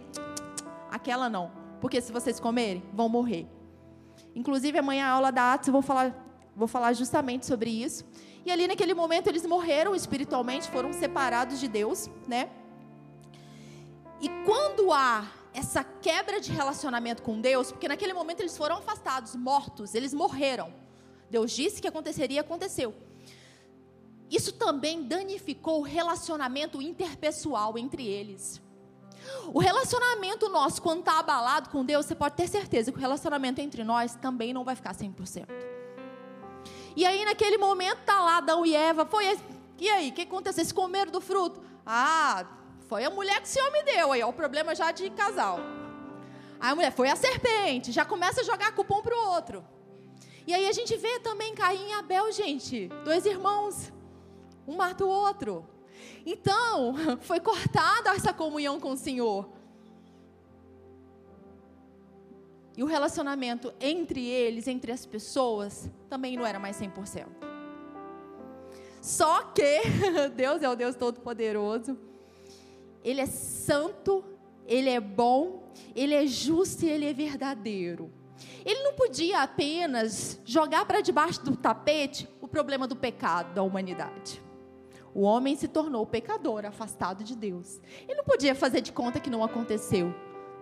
aquela 0.91 1.29
não, 1.29 1.51
porque 1.79 2.01
se 2.01 2.11
vocês 2.11 2.39
comerem, 2.39 2.83
vão 2.93 3.09
morrer. 3.09 3.47
Inclusive, 4.35 4.77
amanhã 4.77 5.07
a 5.07 5.11
aula 5.11 5.31
da 5.31 5.53
Atos 5.53 5.67
eu 5.67 5.71
vou 5.71 5.81
falar, 5.81 6.15
vou 6.55 6.67
falar 6.67 6.93
justamente 6.93 7.45
sobre 7.45 7.69
isso. 7.69 8.05
E 8.45 8.51
ali 8.51 8.67
naquele 8.67 8.93
momento 8.93 9.27
eles 9.27 9.45
morreram 9.45 9.95
espiritualmente, 9.95 10.69
foram 10.69 10.93
separados 10.93 11.59
de 11.59 11.67
Deus, 11.67 12.09
né? 12.27 12.49
E 14.21 14.29
quando 14.45 14.91
há 14.91 15.25
essa 15.53 15.83
quebra 15.83 16.39
de 16.39 16.51
relacionamento 16.51 17.21
com 17.23 17.41
Deus, 17.41 17.71
porque 17.71 17.87
naquele 17.87 18.13
momento 18.13 18.41
eles 18.41 18.55
foram 18.55 18.77
afastados, 18.77 19.35
mortos, 19.35 19.95
eles 19.95 20.13
morreram. 20.13 20.71
Deus 21.29 21.51
disse 21.51 21.81
que 21.81 21.87
aconteceria, 21.87 22.41
aconteceu. 22.41 22.93
Isso 24.29 24.51
também 24.51 25.03
danificou 25.03 25.79
o 25.79 25.83
relacionamento 25.83 26.81
interpessoal 26.81 27.77
entre 27.77 28.05
eles. 28.05 28.61
O 29.53 29.59
relacionamento 29.59 30.49
nosso, 30.49 30.81
quando 30.81 30.99
está 30.99 31.19
abalado 31.19 31.69
com 31.69 31.83
Deus, 31.83 32.05
você 32.05 32.15
pode 32.15 32.35
ter 32.35 32.47
certeza 32.47 32.91
que 32.91 32.97
o 32.97 33.01
relacionamento 33.01 33.59
entre 33.61 33.83
nós 33.83 34.15
também 34.15 34.53
não 34.53 34.63
vai 34.63 34.75
ficar 34.75 34.93
100%. 34.93 35.47
E 36.95 37.05
aí, 37.05 37.23
naquele 37.25 37.57
momento, 37.57 37.99
tá 38.05 38.19
lá 38.21 38.37
Adão 38.37 38.65
e 38.65 38.75
Eva. 38.75 39.05
Foi, 39.05 39.37
e 39.79 39.89
aí, 39.89 40.09
o 40.09 40.13
que 40.13 40.21
aconteceu? 40.21 40.61
Eles 40.61 40.71
comeram 40.71 41.11
do 41.11 41.21
fruto? 41.21 41.61
Ah, 41.85 42.45
foi 42.87 43.03
a 43.03 43.09
mulher 43.09 43.39
que 43.41 43.47
o 43.47 43.51
Senhor 43.51 43.71
me 43.71 43.83
deu. 43.83 44.11
Aí, 44.11 44.23
ó, 44.23 44.29
o 44.29 44.33
problema 44.33 44.73
já 44.73 44.91
de 44.91 45.09
casal. 45.11 45.59
Aí 46.59 46.71
a 46.71 46.75
mulher, 46.75 46.91
foi 46.91 47.09
a 47.09 47.15
serpente. 47.15 47.91
Já 47.91 48.03
começa 48.03 48.41
a 48.41 48.43
jogar 48.43 48.73
culpa 48.73 48.95
um 48.95 49.01
para 49.01 49.15
o 49.15 49.29
outro. 49.29 49.63
E 50.47 50.53
aí 50.53 50.65
a 50.65 50.71
gente 50.71 50.95
vê 50.95 51.19
também 51.19 51.53
Caim 51.53 51.89
e 51.89 51.91
Abel, 51.91 52.31
gente. 52.31 52.87
Dois 53.03 53.25
irmãos. 53.25 53.91
Um 54.65 54.77
mata 54.77 55.03
o 55.03 55.09
outro. 55.09 55.67
Então, 56.25 56.95
foi 57.19 57.41
cortada 57.41 58.11
essa 58.11 58.33
comunhão 58.33 58.79
com 58.79 58.91
o 58.91 58.97
Senhor. 58.97 59.49
E 62.77 62.81
o 62.81 62.85
relacionamento 62.85 63.73
entre 63.81 64.25
eles, 64.25 64.67
entre 64.67 64.89
as 64.89 65.05
pessoas, 65.05 65.89
também 66.09 66.37
não 66.37 66.45
era 66.45 66.59
mais 66.59 66.79
100%. 66.79 67.27
Só 69.01 69.43
que 69.43 69.81
Deus 70.33 70.61
é 70.61 70.69
o 70.69 70.75
Deus 70.75 70.95
Todo-Poderoso. 70.95 71.97
Ele 73.03 73.19
é 73.19 73.25
santo, 73.25 74.23
ele 74.65 74.89
é 74.89 75.01
bom, 75.01 75.71
ele 75.93 76.13
é 76.13 76.25
justo 76.25 76.85
e 76.85 76.89
ele 76.89 77.05
é 77.05 77.13
verdadeiro. 77.13 78.16
Ele 78.65 78.83
não 78.83 78.93
podia 78.93 79.41
apenas 79.41 80.39
jogar 80.45 80.85
para 80.85 81.01
debaixo 81.01 81.43
do 81.43 81.55
tapete 81.55 82.29
o 82.41 82.47
problema 82.47 82.87
do 82.87 82.95
pecado 82.95 83.53
da 83.53 83.63
humanidade. 83.63 84.41
O 85.13 85.21
homem 85.21 85.55
se 85.55 85.67
tornou 85.67 86.05
pecador, 86.05 86.65
afastado 86.65 87.23
de 87.23 87.35
Deus. 87.35 87.79
Ele 88.07 88.15
não 88.15 88.23
podia 88.23 88.53
fazer 88.53 88.81
de 88.81 88.91
conta 88.91 89.19
que 89.19 89.29
não 89.29 89.43
aconteceu. 89.43 90.13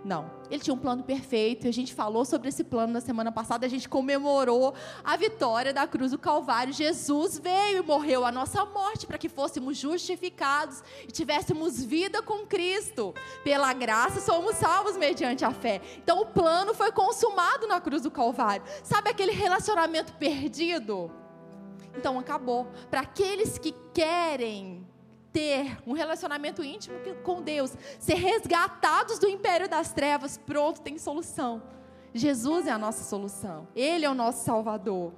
Não, 0.06 0.30
ele 0.52 0.62
tinha 0.62 0.74
um 0.76 0.78
plano 0.78 1.02
perfeito 1.02 1.66
e 1.66 1.68
a 1.68 1.74
gente 1.74 1.92
falou 1.92 2.26
sobre 2.26 2.50
esse 2.50 2.64
plano 2.64 2.94
na 2.94 3.02
semana 3.02 3.32
passada. 3.32 3.66
A 3.66 3.70
gente 3.70 3.90
comemorou 3.90 4.76
a 5.04 5.18
vitória 5.18 5.74
da 5.74 5.88
cruz 5.88 6.12
do 6.12 6.20
Calvário. 6.20 6.72
Jesus 6.72 7.40
veio 7.40 7.80
e 7.80 7.82
morreu 7.82 8.24
a 8.24 8.32
nossa 8.32 8.64
morte 8.66 9.08
para 9.08 9.18
que 9.18 9.28
fôssemos 9.28 9.76
justificados 9.76 10.84
e 11.08 11.12
tivéssemos 11.12 11.84
vida 11.84 12.22
com 12.22 12.46
Cristo. 12.46 13.16
Pela 13.44 13.74
graça 13.74 14.22
somos 14.22 14.58
salvos 14.58 14.96
mediante 14.96 15.44
a 15.44 15.50
fé. 15.50 15.82
Então 15.98 16.22
o 16.22 16.28
plano 16.28 16.76
foi 16.76 16.92
consumado 16.92 17.66
na 17.66 17.82
cruz 17.82 18.04
do 18.04 18.12
Calvário. 18.12 18.64
Sabe 18.84 19.10
aquele 19.10 19.32
relacionamento 19.32 20.14
perdido? 20.14 21.12
Então 21.98 22.20
acabou. 22.20 22.68
Para 22.92 23.00
aqueles 23.00 23.58
que 23.58 23.74
querem 23.92 24.86
ter 25.36 25.78
um 25.86 25.92
relacionamento 25.92 26.64
íntimo 26.64 26.96
com 27.22 27.42
Deus, 27.42 27.74
ser 28.00 28.14
resgatados 28.14 29.20
do 29.20 29.28
império 29.28 29.68
das 29.68 29.92
trevas, 29.92 30.38
pronto, 30.38 30.80
tem 30.80 30.98
solução. 30.98 31.62
Jesus 32.14 32.66
é 32.68 32.72
a 32.72 32.78
nossa 32.78 33.04
solução. 33.04 33.68
Ele 33.76 34.06
é 34.06 34.10
o 34.10 34.14
nosso 34.14 34.46
Salvador. 34.46 35.12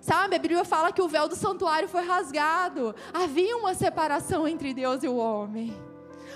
Sabe, 0.00 0.36
a 0.36 0.38
Bíblia 0.38 0.64
fala 0.64 0.90
que 0.90 1.02
o 1.02 1.08
véu 1.08 1.28
do 1.28 1.36
santuário 1.36 1.90
foi 1.90 2.06
rasgado. 2.06 2.94
Havia 3.12 3.54
uma 3.58 3.74
separação 3.74 4.48
entre 4.48 4.72
Deus 4.72 5.02
e 5.02 5.08
o 5.08 5.16
homem. 5.16 5.76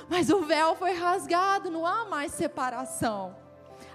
Mas 0.07 0.29
o 0.29 0.43
véu 0.43 0.77
foi 0.77 0.93
rasgado, 0.93 1.71
não 1.71 1.87
há 1.87 2.05
mais 2.05 2.31
separação. 2.33 3.35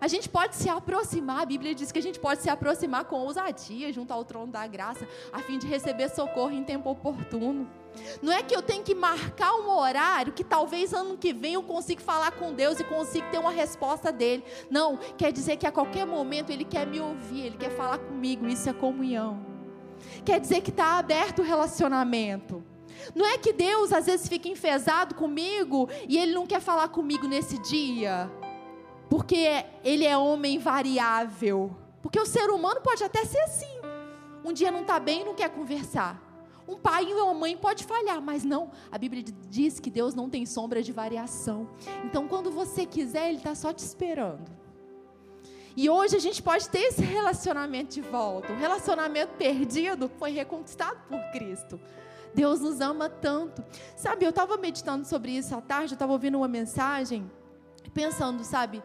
A 0.01 0.07
gente 0.07 0.27
pode 0.27 0.55
se 0.55 0.67
aproximar, 0.67 1.43
a 1.43 1.45
Bíblia 1.45 1.75
diz 1.75 1.91
que 1.91 1.99
a 1.99 2.01
gente 2.01 2.19
pode 2.19 2.41
se 2.41 2.49
aproximar 2.49 3.05
com 3.05 3.17
ousadia 3.17 3.93
junto 3.93 4.11
ao 4.11 4.25
trono 4.25 4.51
da 4.51 4.65
graça, 4.65 5.07
a 5.31 5.37
fim 5.37 5.59
de 5.59 5.67
receber 5.67 6.09
socorro 6.09 6.51
em 6.51 6.63
tempo 6.63 6.89
oportuno. 6.89 7.69
Não 8.21 8.31
é 8.31 8.41
que 8.43 8.55
eu 8.55 8.61
tenho 8.61 8.83
que 8.83 8.95
marcar 8.95 9.53
um 9.53 9.69
horário 9.69 10.33
que 10.33 10.43
talvez 10.43 10.93
ano 10.93 11.17
que 11.17 11.33
vem 11.33 11.53
eu 11.53 11.63
consiga 11.63 12.01
falar 12.01 12.31
com 12.31 12.53
Deus 12.53 12.79
e 12.79 12.83
consiga 12.83 13.27
ter 13.27 13.37
uma 13.37 13.51
resposta 13.51 14.11
dele. 14.11 14.43
Não, 14.69 14.97
quer 15.17 15.31
dizer 15.31 15.57
que 15.57 15.67
a 15.67 15.71
qualquer 15.71 16.05
momento 16.05 16.51
ele 16.51 16.65
quer 16.65 16.85
me 16.87 16.99
ouvir, 16.99 17.47
ele 17.47 17.57
quer 17.57 17.71
falar 17.71 17.97
comigo, 17.97 18.47
isso 18.47 18.69
é 18.69 18.73
comunhão. 18.73 19.45
Quer 20.23 20.39
dizer 20.39 20.61
que 20.61 20.69
está 20.69 20.97
aberto 20.97 21.39
o 21.39 21.45
relacionamento. 21.45 22.63
Não 23.15 23.25
é 23.25 23.37
que 23.37 23.53
Deus 23.53 23.93
às 23.93 24.05
vezes 24.05 24.27
fica 24.27 24.47
enfesado 24.47 25.15
comigo 25.15 25.89
e 26.07 26.17
ele 26.17 26.33
não 26.33 26.45
quer 26.45 26.59
falar 26.59 26.89
comigo 26.89 27.27
nesse 27.27 27.57
dia 27.59 28.29
porque 29.09 29.65
ele 29.83 30.05
é 30.05 30.15
homem 30.15 30.59
variável. 30.59 31.75
Porque 32.01 32.19
o 32.19 32.25
ser 32.25 32.49
humano 32.49 32.79
pode 32.81 33.03
até 33.03 33.25
ser 33.25 33.39
assim. 33.39 33.79
Um 34.45 34.53
dia 34.53 34.71
não 34.71 34.81
está 34.81 34.99
bem 34.99 35.21
e 35.21 35.25
não 35.25 35.33
quer 35.33 35.49
conversar. 35.49 36.28
Um 36.69 36.77
pai 36.77 37.05
e 37.09 37.13
uma 37.15 37.33
mãe 37.33 37.57
pode 37.57 37.83
falhar, 37.83 38.21
mas 38.21 38.43
não. 38.43 38.69
A 38.91 38.97
Bíblia 38.99 39.23
diz 39.49 39.79
que 39.79 39.89
Deus 39.89 40.13
não 40.13 40.29
tem 40.29 40.45
sombra 40.45 40.83
de 40.83 40.91
variação. 40.91 41.67
Então, 42.05 42.27
quando 42.27 42.51
você 42.51 42.85
quiser, 42.85 43.29
Ele 43.29 43.39
está 43.39 43.55
só 43.55 43.73
te 43.73 43.79
esperando. 43.79 44.51
E 45.75 45.89
hoje 45.89 46.15
a 46.15 46.19
gente 46.19 46.43
pode 46.43 46.69
ter 46.69 46.79
esse 46.79 47.01
relacionamento 47.01 47.95
de 47.95 48.01
volta. 48.01 48.53
O 48.53 48.55
relacionamento 48.55 49.33
perdido 49.35 50.11
foi 50.19 50.29
reconquistado 50.29 50.99
por 51.07 51.19
Cristo. 51.31 51.79
Deus 52.35 52.59
nos 52.59 52.79
ama 52.81 53.09
tanto. 53.09 53.63
Sabe, 53.95 54.25
eu 54.25 54.29
estava 54.29 54.55
meditando 54.57 55.07
sobre 55.07 55.31
isso 55.31 55.55
à 55.55 55.61
tarde, 55.61 55.93
eu 55.93 55.95
estava 55.95 56.11
ouvindo 56.11 56.37
uma 56.37 56.47
mensagem 56.47 57.31
pensando, 57.95 58.43
sabe, 58.43 58.83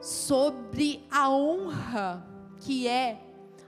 sobre 0.00 1.04
a 1.10 1.28
honra 1.28 2.24
que 2.60 2.86
é 2.86 3.18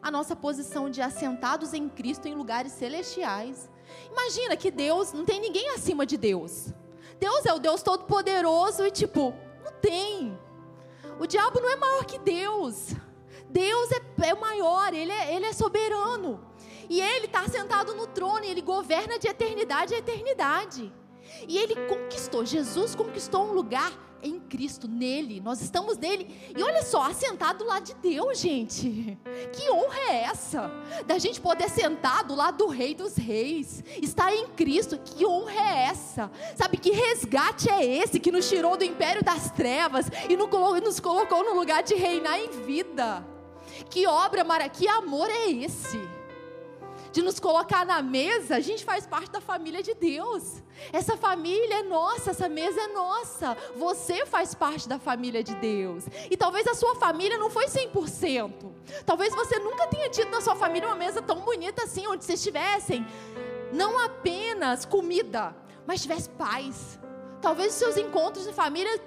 a 0.06 0.10
nossa 0.10 0.36
posição 0.36 0.88
de 0.88 1.02
assentados 1.02 1.74
em 1.74 1.88
Cristo 1.88 2.28
em 2.28 2.34
lugares 2.36 2.70
celestiais. 2.70 3.68
Imagina 4.08 4.56
que 4.56 4.70
Deus, 4.70 5.12
não 5.12 5.24
tem 5.24 5.40
ninguém 5.40 5.70
acima 5.70 6.06
de 6.06 6.16
Deus. 6.16 6.72
Deus 7.18 7.44
é 7.44 7.52
o 7.52 7.58
Deus 7.58 7.82
Todo-Poderoso 7.82 8.86
e, 8.86 8.92
tipo, 8.92 9.34
não 9.64 9.72
tem. 9.80 10.38
O 11.18 11.26
diabo 11.26 11.60
não 11.60 11.68
é 11.68 11.74
maior 11.74 12.04
que 12.04 12.20
Deus. 12.20 12.94
Deus 13.50 13.90
é, 13.90 14.28
é 14.28 14.34
maior, 14.34 14.94
ele 14.94 15.10
é, 15.10 15.34
ele 15.34 15.46
é 15.46 15.52
soberano. 15.52 16.40
E 16.88 17.00
ele 17.00 17.26
está 17.26 17.48
sentado 17.48 17.92
no 17.92 18.06
trono 18.06 18.44
e 18.44 18.48
ele 18.48 18.62
governa 18.62 19.18
de 19.18 19.26
eternidade 19.26 19.92
a 19.92 19.98
eternidade. 19.98 20.92
E 21.48 21.58
ele 21.58 21.74
conquistou, 21.88 22.46
Jesus 22.46 22.94
conquistou 22.94 23.42
um 23.48 23.52
lugar 23.52 23.92
em 24.22 24.40
Cristo, 24.40 24.88
nele. 24.88 25.40
Nós 25.40 25.60
estamos 25.60 25.98
nele. 25.98 26.28
E 26.56 26.62
olha 26.62 26.82
só, 26.82 27.02
assentado 27.02 27.60
do 27.60 27.64
lado 27.66 27.84
de 27.84 27.94
Deus, 27.94 28.38
gente. 28.38 29.18
Que 29.52 29.70
honra 29.70 29.98
é 30.08 30.22
essa? 30.24 30.70
Da 31.06 31.18
gente 31.18 31.40
poder 31.40 31.68
sentar 31.68 32.24
do 32.24 32.34
lado 32.34 32.58
do 32.58 32.66
Rei 32.66 32.94
dos 32.94 33.16
Reis. 33.16 33.82
Estar 34.00 34.32
em 34.32 34.48
Cristo. 34.48 34.98
Que 34.98 35.26
honra 35.26 35.60
é 35.60 35.84
essa? 35.88 36.30
Sabe 36.54 36.76
que 36.76 36.90
resgate 36.90 37.70
é 37.70 37.84
esse 37.84 38.20
que 38.20 38.32
nos 38.32 38.48
tirou 38.48 38.76
do 38.76 38.84
império 38.84 39.22
das 39.22 39.50
trevas 39.50 40.06
e 40.28 40.36
nos 40.36 41.00
colocou 41.00 41.44
no 41.44 41.54
lugar 41.54 41.82
de 41.82 41.94
reinar 41.94 42.38
em 42.38 42.50
vida? 42.62 43.26
Que 43.90 44.06
obra, 44.06 44.44
Mara, 44.44 44.68
que 44.68 44.88
amor 44.88 45.28
é 45.28 45.50
esse? 45.50 46.15
De 47.16 47.22
nos 47.22 47.40
colocar 47.40 47.86
na 47.86 48.02
mesa, 48.02 48.56
a 48.56 48.60
gente 48.60 48.84
faz 48.84 49.06
parte 49.06 49.30
da 49.30 49.40
família 49.40 49.82
de 49.82 49.94
Deus. 49.94 50.62
Essa 50.92 51.16
família 51.16 51.76
é 51.76 51.82
nossa, 51.82 52.32
essa 52.32 52.46
mesa 52.46 52.78
é 52.78 52.88
nossa. 52.88 53.56
Você 53.74 54.26
faz 54.26 54.54
parte 54.54 54.86
da 54.86 54.98
família 54.98 55.42
de 55.42 55.54
Deus. 55.54 56.04
E 56.30 56.36
talvez 56.36 56.66
a 56.66 56.74
sua 56.74 56.94
família 56.96 57.38
não 57.38 57.48
foi 57.48 57.68
100%. 57.68 58.52
Talvez 59.06 59.34
você 59.34 59.58
nunca 59.58 59.86
tenha 59.86 60.10
tido 60.10 60.30
na 60.30 60.42
sua 60.42 60.54
família 60.56 60.88
uma 60.88 60.94
mesa 60.94 61.22
tão 61.22 61.40
bonita 61.40 61.84
assim, 61.84 62.06
onde 62.06 62.22
vocês 62.22 62.42
tivessem 62.42 63.06
não 63.72 63.98
apenas 63.98 64.84
comida, 64.84 65.56
mas 65.86 66.02
tivesse 66.02 66.28
paz. 66.28 67.00
Talvez 67.40 67.72
os 67.72 67.78
seus 67.78 67.96
encontros 67.96 68.46
de 68.46 68.52
família 68.52 69.00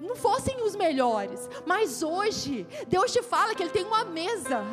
não 0.00 0.14
fossem 0.14 0.62
os 0.62 0.76
melhores, 0.76 1.50
mas 1.66 2.00
hoje 2.00 2.64
Deus 2.86 3.12
te 3.12 3.22
fala 3.22 3.56
que 3.56 3.62
Ele 3.64 3.70
tem 3.70 3.84
uma 3.84 4.04
mesa 4.04 4.64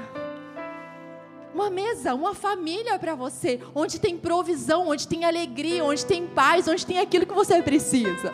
uma 1.54 1.70
mesa, 1.70 2.16
uma 2.16 2.34
família 2.34 2.98
para 2.98 3.14
você, 3.14 3.60
onde 3.76 4.00
tem 4.00 4.18
provisão, 4.18 4.88
onde 4.88 5.08
tem 5.08 5.24
alegria, 5.24 5.86
onde 5.86 6.06
tem 6.06 6.26
paz, 6.26 6.68
onde 6.68 6.86
tem 6.86 7.00
aquilo 7.00 7.26
que 7.26 7.34
você 7.34 7.62
precisa. 7.62 8.34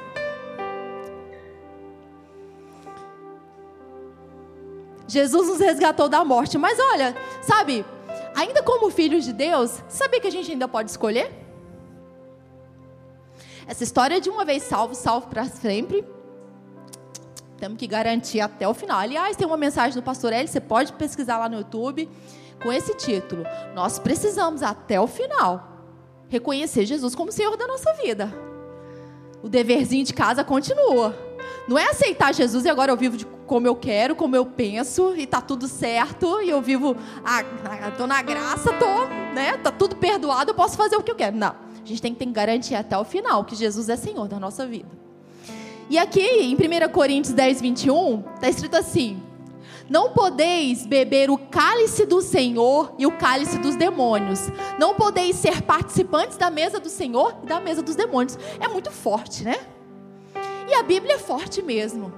Jesus 5.07 5.47
nos 5.47 5.59
resgatou 5.59 6.07
da 6.07 6.23
morte, 6.23 6.57
mas 6.57 6.77
olha, 6.79 7.15
sabe, 7.41 7.83
ainda 8.35 8.63
como 8.63 8.89
filhos 8.89 9.25
de 9.25 9.33
Deus, 9.33 9.83
sabia 9.89 10.21
que 10.21 10.27
a 10.27 10.31
gente 10.31 10.51
ainda 10.51 10.67
pode 10.67 10.91
escolher? 10.91 11.31
Essa 13.67 13.83
história 13.83 14.21
de 14.21 14.29
uma 14.29 14.45
vez 14.45 14.63
salvo, 14.63 14.95
salvo 14.95 15.27
para 15.27 15.45
sempre. 15.45 16.05
Temos 17.57 17.77
que 17.77 17.85
garantir 17.85 18.39
até 18.39 18.67
o 18.67 18.73
final. 18.73 18.99
Aliás, 18.99 19.35
tem 19.35 19.45
uma 19.45 19.57
mensagem 19.57 19.99
do 19.99 20.03
pastor 20.03 20.31
Eli, 20.31 20.47
você 20.47 20.61
pode 20.61 20.93
pesquisar 20.93 21.37
lá 21.37 21.49
no 21.49 21.57
YouTube 21.57 22.09
com 22.61 22.71
esse 22.71 22.93
título. 22.93 23.43
Nós 23.73 23.99
precisamos, 23.99 24.61
até 24.63 24.99
o 24.99 25.07
final, 25.07 25.69
reconhecer 26.27 26.85
Jesus 26.85 27.15
como 27.15 27.31
Senhor 27.31 27.55
da 27.57 27.67
nossa 27.67 27.93
vida. 27.93 28.33
O 29.41 29.49
deverzinho 29.49 30.05
de 30.05 30.13
casa 30.13 30.43
continua. 30.43 31.15
Não 31.67 31.77
é 31.77 31.89
aceitar 31.89 32.33
Jesus 32.33 32.65
e 32.65 32.69
agora 32.69 32.91
eu 32.91 32.97
vivo 32.97 33.15
de 33.15 33.25
como 33.45 33.65
eu 33.65 33.75
quero, 33.75 34.15
como 34.15 34.35
eu 34.35 34.45
penso 34.45 35.15
e 35.15 35.25
tá 35.25 35.41
tudo 35.41 35.67
certo 35.67 36.41
e 36.41 36.49
eu 36.49 36.61
vivo, 36.61 36.95
ah, 37.25 37.43
tô 37.97 38.05
na 38.05 38.21
graça, 38.21 38.71
tô, 38.73 39.05
né? 39.33 39.57
Tá 39.57 39.71
tudo 39.71 39.95
perdoado, 39.95 40.51
eu 40.51 40.55
posso 40.55 40.77
fazer 40.77 40.95
o 40.95 41.03
que 41.03 41.11
eu 41.11 41.15
quero. 41.15 41.35
Não. 41.35 41.55
A 41.83 41.85
gente 41.85 42.01
tem 42.01 42.13
que 42.13 42.23
ter 42.23 42.31
garantir 42.31 42.75
até 42.75 42.97
o 42.97 43.03
final 43.03 43.43
que 43.43 43.55
Jesus 43.55 43.89
é 43.89 43.95
Senhor 43.95 44.27
da 44.27 44.39
nossa 44.39 44.67
vida. 44.67 44.89
E 45.89 45.97
aqui 45.97 46.21
em 46.21 46.53
1 46.53 46.91
Coríntios 46.91 47.33
10, 47.33 47.61
21, 47.61 48.23
está 48.35 48.47
escrito 48.47 48.75
assim: 48.75 49.19
não 49.89 50.11
podeis 50.11 50.85
beber 50.85 51.29
o 51.29 51.37
cálice 51.37 52.05
do 52.05 52.21
Senhor 52.21 52.93
e 52.97 53.07
o 53.07 53.11
cálice 53.17 53.57
dos 53.57 53.75
demônios. 53.75 54.41
Não 54.77 54.93
podeis 54.93 55.35
ser 55.35 55.63
participantes 55.63 56.37
da 56.37 56.49
mesa 56.49 56.79
do 56.79 56.89
Senhor 56.89 57.35
e 57.43 57.47
da 57.47 57.59
mesa 57.59 57.81
dos 57.81 57.95
demônios. 57.95 58.37
É 58.59 58.67
muito 58.67 58.91
forte, 58.91 59.43
né? 59.43 59.55
E 60.69 60.73
a 60.75 60.83
Bíblia 60.83 61.15
é 61.15 61.19
forte 61.19 61.61
mesmo. 61.61 62.13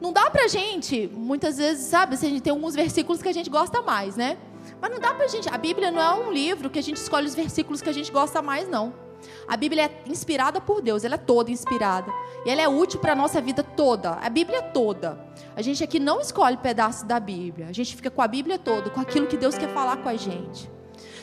Não 0.00 0.12
dá 0.12 0.30
pra 0.30 0.46
gente, 0.46 1.10
muitas 1.12 1.58
vezes, 1.58 1.86
sabe, 1.86 2.14
a 2.14 2.18
gente 2.18 2.40
tem 2.40 2.52
alguns 2.52 2.74
versículos 2.74 3.20
que 3.20 3.28
a 3.28 3.34
gente 3.34 3.50
gosta 3.50 3.82
mais, 3.82 4.16
né? 4.16 4.38
Mas 4.80 4.92
não 4.92 5.00
dá 5.00 5.12
pra 5.12 5.26
gente. 5.26 5.48
A 5.48 5.58
Bíblia 5.58 5.90
não 5.90 6.00
é 6.00 6.14
um 6.14 6.32
livro 6.32 6.70
que 6.70 6.78
a 6.78 6.82
gente 6.82 6.98
escolhe 6.98 7.26
os 7.26 7.34
versículos 7.34 7.82
que 7.82 7.88
a 7.88 7.92
gente 7.92 8.12
gosta 8.12 8.40
mais, 8.40 8.68
não. 8.68 9.07
A 9.46 9.56
Bíblia 9.56 9.84
é 9.84 10.02
inspirada 10.10 10.60
por 10.60 10.82
Deus, 10.82 11.04
ela 11.04 11.14
é 11.14 11.18
toda 11.18 11.50
inspirada. 11.50 12.12
E 12.44 12.50
ela 12.50 12.62
é 12.62 12.68
útil 12.68 13.00
para 13.00 13.12
a 13.12 13.16
nossa 13.16 13.40
vida 13.40 13.62
toda, 13.62 14.12
a 14.12 14.28
Bíblia 14.28 14.62
toda. 14.62 15.18
A 15.56 15.62
gente 15.62 15.82
aqui 15.82 15.98
não 15.98 16.20
escolhe 16.20 16.56
pedaços 16.56 17.02
da 17.02 17.18
Bíblia, 17.18 17.68
a 17.68 17.72
gente 17.72 17.96
fica 17.96 18.10
com 18.10 18.22
a 18.22 18.28
Bíblia 18.28 18.58
toda, 18.58 18.90
com 18.90 19.00
aquilo 19.00 19.26
que 19.26 19.36
Deus 19.36 19.56
quer 19.56 19.68
falar 19.70 19.98
com 19.98 20.08
a 20.08 20.16
gente. 20.16 20.70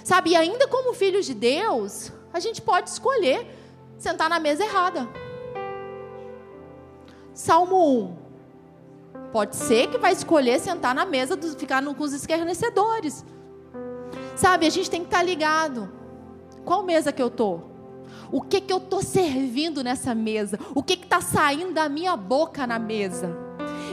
Sabe, 0.03 0.31
e 0.31 0.35
ainda 0.35 0.67
como 0.67 0.93
filhos 0.93 1.25
de 1.25 1.33
Deus, 1.33 2.11
a 2.31 2.39
gente 2.39 2.61
pode 2.61 2.89
escolher 2.89 3.47
sentar 3.97 4.29
na 4.29 4.39
mesa 4.39 4.63
errada. 4.63 5.07
Salmo 7.33 8.11
1. 8.11 8.25
Pode 9.31 9.55
ser 9.55 9.87
que 9.87 9.97
vai 9.97 10.13
escolher 10.13 10.59
sentar 10.59 10.95
na 10.95 11.05
mesa, 11.05 11.35
do, 11.35 11.57
ficar 11.57 11.81
no, 11.81 11.93
com 11.93 12.03
os 12.03 12.13
escarnecedores. 12.13 13.25
Sabe, 14.35 14.65
a 14.65 14.69
gente 14.69 14.89
tem 14.89 15.01
que 15.01 15.07
estar 15.07 15.23
ligado. 15.23 15.91
Qual 16.63 16.83
mesa 16.83 17.11
que 17.11 17.21
eu 17.21 17.27
estou? 17.27 17.74
O 18.31 18.41
que 18.41 18.61
que 18.61 18.73
eu 18.73 18.77
estou 18.77 19.01
servindo 19.01 19.83
nessa 19.83 20.15
mesa? 20.15 20.59
O 20.73 20.83
que 20.83 20.93
está 20.93 21.21
saindo 21.21 21.73
da 21.73 21.87
minha 21.87 22.15
boca 22.15 22.65
na 22.65 22.79
mesa? 22.79 23.35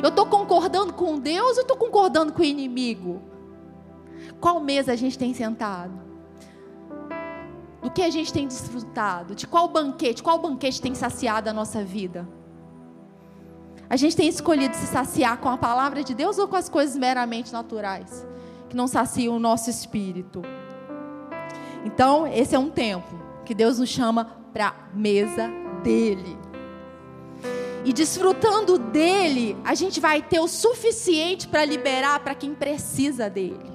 Eu 0.02 0.08
estou 0.08 0.26
concordando 0.26 0.92
com 0.92 1.18
Deus 1.18 1.56
ou 1.56 1.62
estou 1.62 1.76
concordando 1.76 2.32
com 2.32 2.42
o 2.42 2.44
inimigo? 2.44 3.22
Qual 4.40 4.60
mesa 4.60 4.92
a 4.92 4.96
gente 4.96 5.18
tem 5.18 5.32
sentado? 5.32 5.92
Do 7.80 7.90
que 7.90 8.02
a 8.02 8.10
gente 8.10 8.32
tem 8.32 8.46
desfrutado? 8.46 9.34
De 9.34 9.46
qual 9.46 9.68
banquete? 9.68 10.22
Qual 10.22 10.38
banquete 10.38 10.80
tem 10.80 10.94
saciado 10.94 11.50
a 11.50 11.52
nossa 11.52 11.84
vida? 11.84 12.28
A 13.88 13.96
gente 13.96 14.16
tem 14.16 14.26
escolhido 14.26 14.74
se 14.74 14.86
saciar 14.86 15.38
com 15.38 15.48
a 15.48 15.58
palavra 15.58 16.02
de 16.02 16.14
Deus 16.14 16.38
ou 16.38 16.48
com 16.48 16.56
as 16.56 16.68
coisas 16.68 16.96
meramente 16.96 17.52
naturais, 17.52 18.26
que 18.68 18.74
não 18.74 18.88
saciam 18.88 19.36
o 19.36 19.38
nosso 19.38 19.68
espírito? 19.68 20.42
Então, 21.84 22.26
esse 22.26 22.54
é 22.54 22.58
um 22.58 22.70
tempo 22.70 23.21
que 23.52 23.56
Deus 23.56 23.78
nos 23.78 23.90
chama 23.90 24.24
para 24.50 24.68
a 24.68 24.96
mesa 24.96 25.50
dele. 25.84 26.38
E 27.84 27.92
desfrutando 27.92 28.78
dele, 28.78 29.58
a 29.62 29.74
gente 29.74 30.00
vai 30.00 30.22
ter 30.22 30.40
o 30.40 30.48
suficiente 30.48 31.46
para 31.46 31.62
liberar 31.62 32.20
para 32.20 32.34
quem 32.34 32.54
precisa 32.54 33.28
dele. 33.28 33.70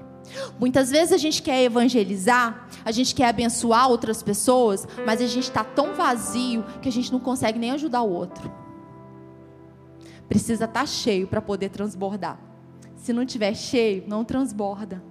Muitas 0.59 0.89
vezes 0.89 1.13
a 1.13 1.17
gente 1.17 1.43
quer 1.43 1.61
evangelizar, 1.61 2.67
a 2.83 2.91
gente 2.91 3.13
quer 3.13 3.27
abençoar 3.27 3.87
outras 3.87 4.23
pessoas, 4.23 4.87
mas 5.05 5.21
a 5.21 5.27
gente 5.27 5.43
está 5.43 5.63
tão 5.63 5.93
vazio 5.93 6.65
que 6.81 6.89
a 6.89 6.91
gente 6.91 7.11
não 7.11 7.19
consegue 7.19 7.59
nem 7.59 7.69
ajudar 7.69 8.01
o 8.01 8.11
outro. 8.11 8.51
Precisa 10.27 10.65
estar 10.65 10.79
tá 10.79 10.85
cheio 10.87 11.27
para 11.27 11.39
poder 11.39 11.69
transbordar. 11.69 12.39
Se 12.95 13.13
não 13.13 13.27
tiver 13.27 13.53
cheio, 13.53 14.05
não 14.07 14.25
transborda. 14.25 15.03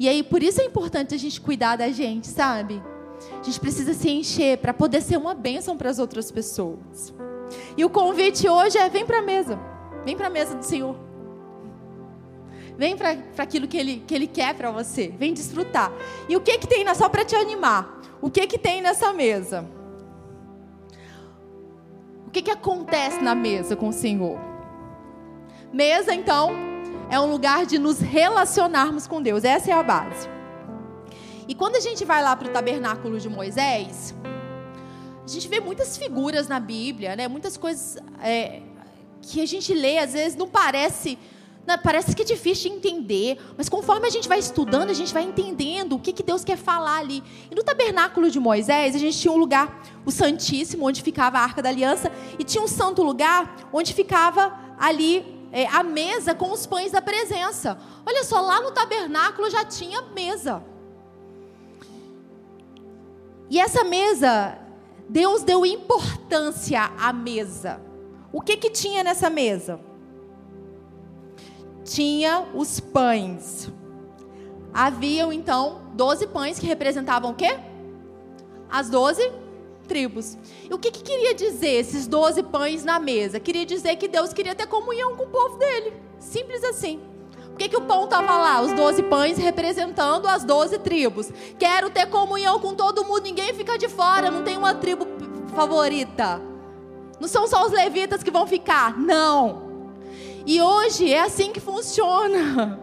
E 0.00 0.08
aí, 0.08 0.24
por 0.24 0.42
isso 0.42 0.60
é 0.60 0.64
importante 0.64 1.14
a 1.14 1.18
gente 1.18 1.40
cuidar 1.40 1.76
da 1.76 1.90
gente, 1.90 2.26
sabe? 2.26 2.82
A 3.30 3.42
gente 3.42 3.60
precisa 3.60 3.94
se 3.94 4.10
encher 4.10 4.58
para 4.58 4.72
poder 4.72 5.00
ser 5.00 5.16
uma 5.16 5.34
bênção 5.34 5.76
para 5.76 5.90
as 5.90 5.98
outras 5.98 6.30
pessoas. 6.30 7.12
E 7.76 7.84
o 7.84 7.90
convite 7.90 8.48
hoje 8.48 8.78
é: 8.78 8.88
vem 8.88 9.04
para 9.04 9.18
a 9.18 9.22
mesa. 9.22 9.58
Vem 10.04 10.16
para 10.16 10.26
a 10.26 10.30
mesa 10.30 10.54
do 10.54 10.64
Senhor. 10.64 10.96
Vem 12.76 12.96
para 12.96 13.16
aquilo 13.38 13.68
que 13.68 13.76
Ele, 13.76 14.02
que 14.06 14.14
ele 14.14 14.26
quer 14.26 14.54
para 14.54 14.70
você. 14.70 15.08
Vem 15.16 15.32
desfrutar. 15.32 15.92
E 16.28 16.36
o 16.36 16.40
que, 16.40 16.58
que 16.58 16.66
tem, 16.66 16.84
só 16.94 17.08
para 17.08 17.24
te 17.24 17.36
animar? 17.36 18.00
O 18.20 18.30
que, 18.30 18.46
que 18.46 18.58
tem 18.58 18.80
nessa 18.80 19.12
mesa? 19.12 19.68
O 22.26 22.30
que, 22.30 22.42
que 22.42 22.50
acontece 22.50 23.20
na 23.20 23.34
mesa 23.34 23.76
com 23.76 23.88
o 23.88 23.92
Senhor? 23.92 24.38
Mesa, 25.72 26.14
então, 26.14 26.50
é 27.10 27.20
um 27.20 27.30
lugar 27.30 27.66
de 27.66 27.78
nos 27.78 28.00
relacionarmos 28.00 29.06
com 29.06 29.20
Deus. 29.20 29.44
Essa 29.44 29.70
é 29.70 29.74
a 29.74 29.82
base. 29.82 30.31
E 31.48 31.54
quando 31.54 31.76
a 31.76 31.80
gente 31.80 32.04
vai 32.04 32.22
lá 32.22 32.36
para 32.36 32.48
o 32.48 32.50
tabernáculo 32.50 33.18
de 33.18 33.28
Moisés, 33.28 34.14
a 35.24 35.28
gente 35.28 35.48
vê 35.48 35.60
muitas 35.60 35.96
figuras 35.96 36.48
na 36.48 36.58
Bíblia, 36.58 37.14
né? 37.16 37.28
Muitas 37.28 37.56
coisas 37.56 37.96
é, 38.22 38.62
que 39.20 39.40
a 39.40 39.46
gente 39.46 39.72
lê, 39.72 39.98
às 39.98 40.12
vezes 40.12 40.36
não 40.36 40.48
parece, 40.48 41.18
não, 41.66 41.78
parece 41.78 42.14
que 42.14 42.22
é 42.22 42.24
difícil 42.24 42.70
de 42.70 42.76
entender, 42.76 43.38
mas 43.56 43.68
conforme 43.68 44.06
a 44.06 44.10
gente 44.10 44.28
vai 44.28 44.38
estudando, 44.38 44.90
a 44.90 44.94
gente 44.94 45.14
vai 45.14 45.22
entendendo 45.22 45.94
o 45.94 45.98
que, 45.98 46.12
que 46.12 46.22
Deus 46.22 46.44
quer 46.44 46.56
falar 46.56 46.98
ali. 46.98 47.22
E 47.50 47.54
no 47.54 47.62
tabernáculo 47.62 48.30
de 48.30 48.40
Moisés, 48.40 48.96
a 48.96 48.98
gente 48.98 49.16
tinha 49.18 49.32
um 49.32 49.36
lugar, 49.36 49.82
o 50.04 50.10
Santíssimo, 50.10 50.86
onde 50.86 51.02
ficava 51.02 51.38
a 51.38 51.42
Arca 51.42 51.62
da 51.62 51.68
Aliança, 51.68 52.10
e 52.38 52.42
tinha 52.42 52.62
um 52.62 52.68
santo 52.68 53.02
lugar 53.02 53.68
onde 53.72 53.94
ficava 53.94 54.52
ali 54.78 55.24
é, 55.52 55.66
a 55.66 55.82
mesa 55.84 56.34
com 56.34 56.50
os 56.50 56.66
pães 56.66 56.90
da 56.90 57.00
presença. 57.00 57.78
Olha 58.04 58.24
só, 58.24 58.40
lá 58.40 58.60
no 58.60 58.72
tabernáculo 58.72 59.48
já 59.48 59.64
tinha 59.64 60.02
mesa. 60.02 60.64
E 63.52 63.60
essa 63.60 63.84
mesa, 63.84 64.56
Deus 65.06 65.42
deu 65.42 65.66
importância 65.66 66.90
à 66.98 67.12
mesa. 67.12 67.82
O 68.32 68.40
que 68.40 68.56
que 68.56 68.70
tinha 68.70 69.04
nessa 69.04 69.28
mesa? 69.28 69.78
Tinha 71.84 72.48
os 72.54 72.80
pães. 72.80 73.70
Haviam 74.72 75.30
então 75.30 75.82
doze 75.92 76.26
pães 76.26 76.58
que 76.58 76.66
representavam 76.66 77.32
o 77.32 77.34
quê? 77.34 77.58
As 78.70 78.88
doze 78.88 79.30
tribos. 79.86 80.38
E 80.70 80.72
o 80.72 80.78
que, 80.78 80.90
que 80.90 81.02
queria 81.02 81.34
dizer 81.34 81.72
esses 81.72 82.06
doze 82.06 82.42
pães 82.42 82.86
na 82.86 82.98
mesa? 82.98 83.38
Queria 83.38 83.66
dizer 83.66 83.96
que 83.96 84.08
Deus 84.08 84.32
queria 84.32 84.54
ter 84.54 84.66
comunhão 84.66 85.14
com 85.14 85.24
o 85.24 85.28
povo 85.28 85.58
dele. 85.58 85.92
Simples 86.18 86.64
assim. 86.64 87.02
Por 87.52 87.58
que, 87.58 87.68
que 87.68 87.76
o 87.76 87.82
pão 87.82 88.04
estava 88.04 88.38
lá? 88.38 88.62
Os 88.62 88.72
doze 88.72 89.02
pães 89.02 89.36
representando 89.36 90.26
as 90.26 90.42
doze 90.42 90.78
tribos. 90.78 91.30
Quero 91.58 91.90
ter 91.90 92.06
comunhão 92.06 92.58
com 92.58 92.74
todo 92.74 93.04
mundo, 93.04 93.24
ninguém 93.24 93.52
fica 93.52 93.76
de 93.76 93.88
fora, 93.88 94.30
não 94.30 94.42
tem 94.42 94.56
uma 94.56 94.74
tribo 94.74 95.06
favorita. 95.54 96.40
Não 97.20 97.28
são 97.28 97.46
só 97.46 97.66
os 97.66 97.70
levitas 97.70 98.22
que 98.22 98.30
vão 98.30 98.46
ficar, 98.46 98.98
não. 98.98 99.70
E 100.46 100.62
hoje 100.62 101.12
é 101.12 101.20
assim 101.20 101.52
que 101.52 101.60
funciona. 101.60 102.80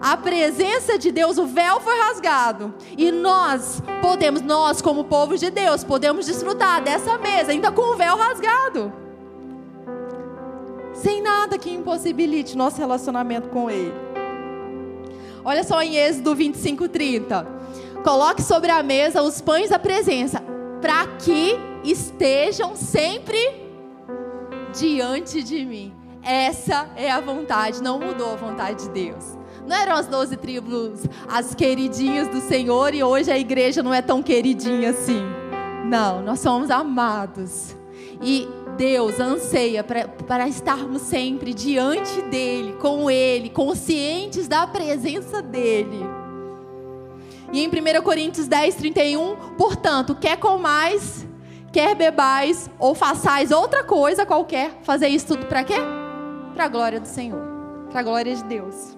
A 0.00 0.16
presença 0.16 0.98
de 0.98 1.12
Deus, 1.12 1.36
o 1.36 1.44
véu 1.44 1.78
foi 1.78 1.94
rasgado. 2.00 2.74
E 2.96 3.12
nós 3.12 3.82
podemos, 4.00 4.40
nós 4.40 4.80
como 4.80 5.04
povo 5.04 5.36
de 5.36 5.50
Deus, 5.50 5.84
podemos 5.84 6.24
desfrutar 6.24 6.82
dessa 6.82 7.18
mesa, 7.18 7.52
ainda 7.52 7.70
com 7.70 7.92
o 7.92 7.96
véu 7.96 8.16
rasgado. 8.16 8.90
Sem 11.02 11.22
nada 11.22 11.56
que 11.56 11.70
impossibilite 11.70 12.56
nosso 12.56 12.78
relacionamento 12.78 13.48
com 13.48 13.70
Ele. 13.70 13.94
Olha 15.42 15.64
só 15.64 15.80
em 15.80 15.96
Êxodo 15.96 16.34
25, 16.34 16.88
30. 16.88 17.46
Coloque 18.04 18.42
sobre 18.42 18.70
a 18.70 18.82
mesa 18.82 19.22
os 19.22 19.40
pães 19.40 19.70
da 19.70 19.78
presença, 19.78 20.42
para 20.80 21.06
que 21.06 21.58
estejam 21.82 22.76
sempre 22.76 23.38
diante 24.78 25.42
de 25.42 25.64
mim. 25.64 25.94
Essa 26.22 26.90
é 26.96 27.10
a 27.10 27.18
vontade, 27.20 27.82
não 27.82 27.98
mudou 27.98 28.34
a 28.34 28.36
vontade 28.36 28.84
de 28.84 28.90
Deus. 28.90 29.38
Não 29.66 29.74
eram 29.74 29.94
as 29.94 30.06
doze 30.06 30.36
tribos 30.36 31.00
as 31.28 31.54
queridinhas 31.54 32.28
do 32.28 32.40
Senhor 32.40 32.94
e 32.94 33.02
hoje 33.02 33.30
a 33.30 33.38
igreja 33.38 33.82
não 33.82 33.94
é 33.94 34.02
tão 34.02 34.22
queridinha 34.22 34.90
assim. 34.90 35.22
Não, 35.86 36.20
nós 36.20 36.40
somos 36.40 36.70
amados. 36.70 37.74
E 38.22 38.46
Deus 38.80 39.20
anseia 39.20 39.84
para 39.84 40.48
estarmos 40.48 41.02
sempre 41.02 41.52
diante 41.52 42.22
dEle, 42.22 42.72
com 42.80 43.10
Ele, 43.10 43.50
conscientes 43.50 44.48
da 44.48 44.66
presença 44.66 45.42
dEle. 45.42 46.00
E 47.52 47.62
em 47.62 47.68
1 47.68 48.02
Coríntios 48.02 48.48
10, 48.48 48.76
31, 48.76 49.36
portanto, 49.58 50.14
quer 50.14 50.38
comais, 50.38 51.26
quer 51.70 51.94
bebais, 51.94 52.70
ou 52.78 52.94
façais 52.94 53.50
outra 53.50 53.84
coisa 53.84 54.24
qualquer, 54.24 54.78
fazer 54.82 55.08
isso 55.08 55.26
tudo 55.26 55.44
para 55.44 55.62
quê? 55.62 55.76
Para 56.54 56.64
a 56.64 56.68
glória 56.68 56.98
do 56.98 57.06
Senhor, 57.06 57.42
para 57.90 58.00
a 58.00 58.02
glória 58.02 58.34
de 58.34 58.44
Deus. 58.44 58.96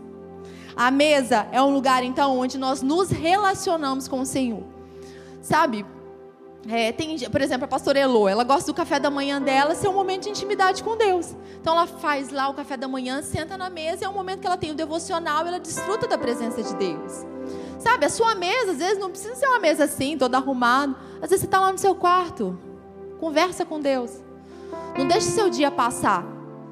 A 0.77 0.93
mesa 0.93 1.49
é 1.51 1.61
um 1.61 1.75
lugar, 1.75 2.05
então, 2.05 2.39
onde 2.39 2.57
nós 2.57 2.83
nos 2.83 3.11
relacionamos 3.11 4.07
com 4.07 4.21
o 4.21 4.27
Senhor. 4.27 4.63
Sabe? 5.41 5.85
É, 6.69 6.93
tem, 6.93 7.19
por 7.29 7.41
exemplo, 7.41 7.65
a 7.65 7.69
pastora 7.69 7.99
Elo, 7.99 8.29
ela 8.29 8.45
gosta 8.45 8.71
do 8.71 8.75
café 8.75 9.01
da 9.01 9.11
manhã 9.11 9.43
dela 9.43 9.75
ser 9.75 9.89
um 9.89 9.93
momento 9.93 10.25
de 10.25 10.31
intimidade 10.31 10.83
com 10.85 10.97
Deus. 10.97 11.35
Então 11.61 11.75
ela 11.75 11.87
faz 11.87 12.31
lá 12.31 12.49
o 12.49 12.55
café 12.55 12.77
da 12.77 12.87
manhã, 12.87 13.21
senta 13.21 13.57
na 13.57 13.69
mesa, 13.69 14.05
é 14.05 14.09
um 14.09 14.13
momento 14.13 14.41
que 14.41 14.47
ela 14.47 14.57
tem 14.57 14.71
o 14.71 14.75
devocional, 14.75 15.47
ela 15.47 15.59
desfruta 15.59 16.07
da 16.07 16.17
presença 16.17 16.63
de 16.63 16.75
Deus. 16.77 17.27
Sabe, 17.81 18.07
a 18.07 18.09
sua 18.09 18.37
mesa, 18.37 18.73
às 18.73 18.79
vezes, 18.79 18.99
não 18.99 19.11
precisa 19.11 19.35
ser 19.35 19.47
uma 19.47 19.59
mesa 19.59 19.85
assim, 19.85 20.17
toda 20.17 20.37
arrumada. 20.37 20.95
Às 21.21 21.31
vezes 21.31 21.41
você 21.41 21.47
está 21.47 21.59
lá 21.59 21.73
no 21.73 21.79
seu 21.79 21.97
quarto, 21.97 22.57
conversa 23.19 23.65
com 23.65 23.81
Deus. 23.81 24.13
Não 24.97 25.07
deixe 25.09 25.27
seu 25.27 25.51
dia 25.51 25.71
passar 25.71 26.25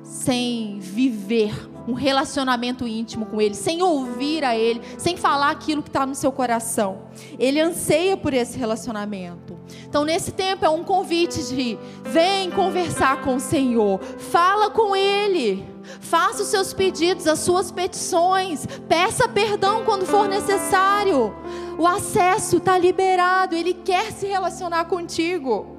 sem 0.05 0.79
viver 0.79 1.53
um 1.91 1.95
relacionamento 1.95 2.87
íntimo 2.87 3.27
com 3.27 3.41
Ele, 3.41 3.55
sem 3.55 3.83
ouvir 3.83 4.45
a 4.45 4.57
Ele, 4.57 4.81
sem 4.97 5.17
falar 5.17 5.51
aquilo 5.51 5.83
que 5.83 5.89
está 5.89 6.07
no 6.07 6.15
seu 6.15 6.31
coração. 6.31 7.03
Ele 7.39 7.61
anseia 7.61 8.17
por 8.17 8.33
esse 8.33 8.57
relacionamento. 8.57 9.59
Então, 9.89 10.05
nesse 10.05 10.33
tempo, 10.33 10.65
é 10.65 10.69
um 10.69 10.85
convite 10.85 11.43
de 11.49 11.77
vem 12.05 12.51
conversar 12.51 13.23
com 13.23 13.37
o 13.37 13.41
Senhor, 13.41 14.01
fala 14.01 14.71
com 14.71 14.95
Ele. 14.95 15.69
Faça 15.99 16.43
os 16.43 16.49
seus 16.49 16.73
pedidos, 16.73 17.27
as 17.27 17.41
suas 17.41 17.73
petições. 17.73 18.65
Peça 18.89 19.29
perdão 19.29 19.85
quando 19.85 20.07
for 20.07 20.29
necessário. 20.29 21.35
O 21.77 21.87
acesso 21.87 22.59
está 22.59 22.79
liberado. 22.79 23.57
Ele 23.57 23.75
quer 23.75 24.13
se 24.13 24.27
relacionar 24.27 24.85
contigo. 24.85 25.77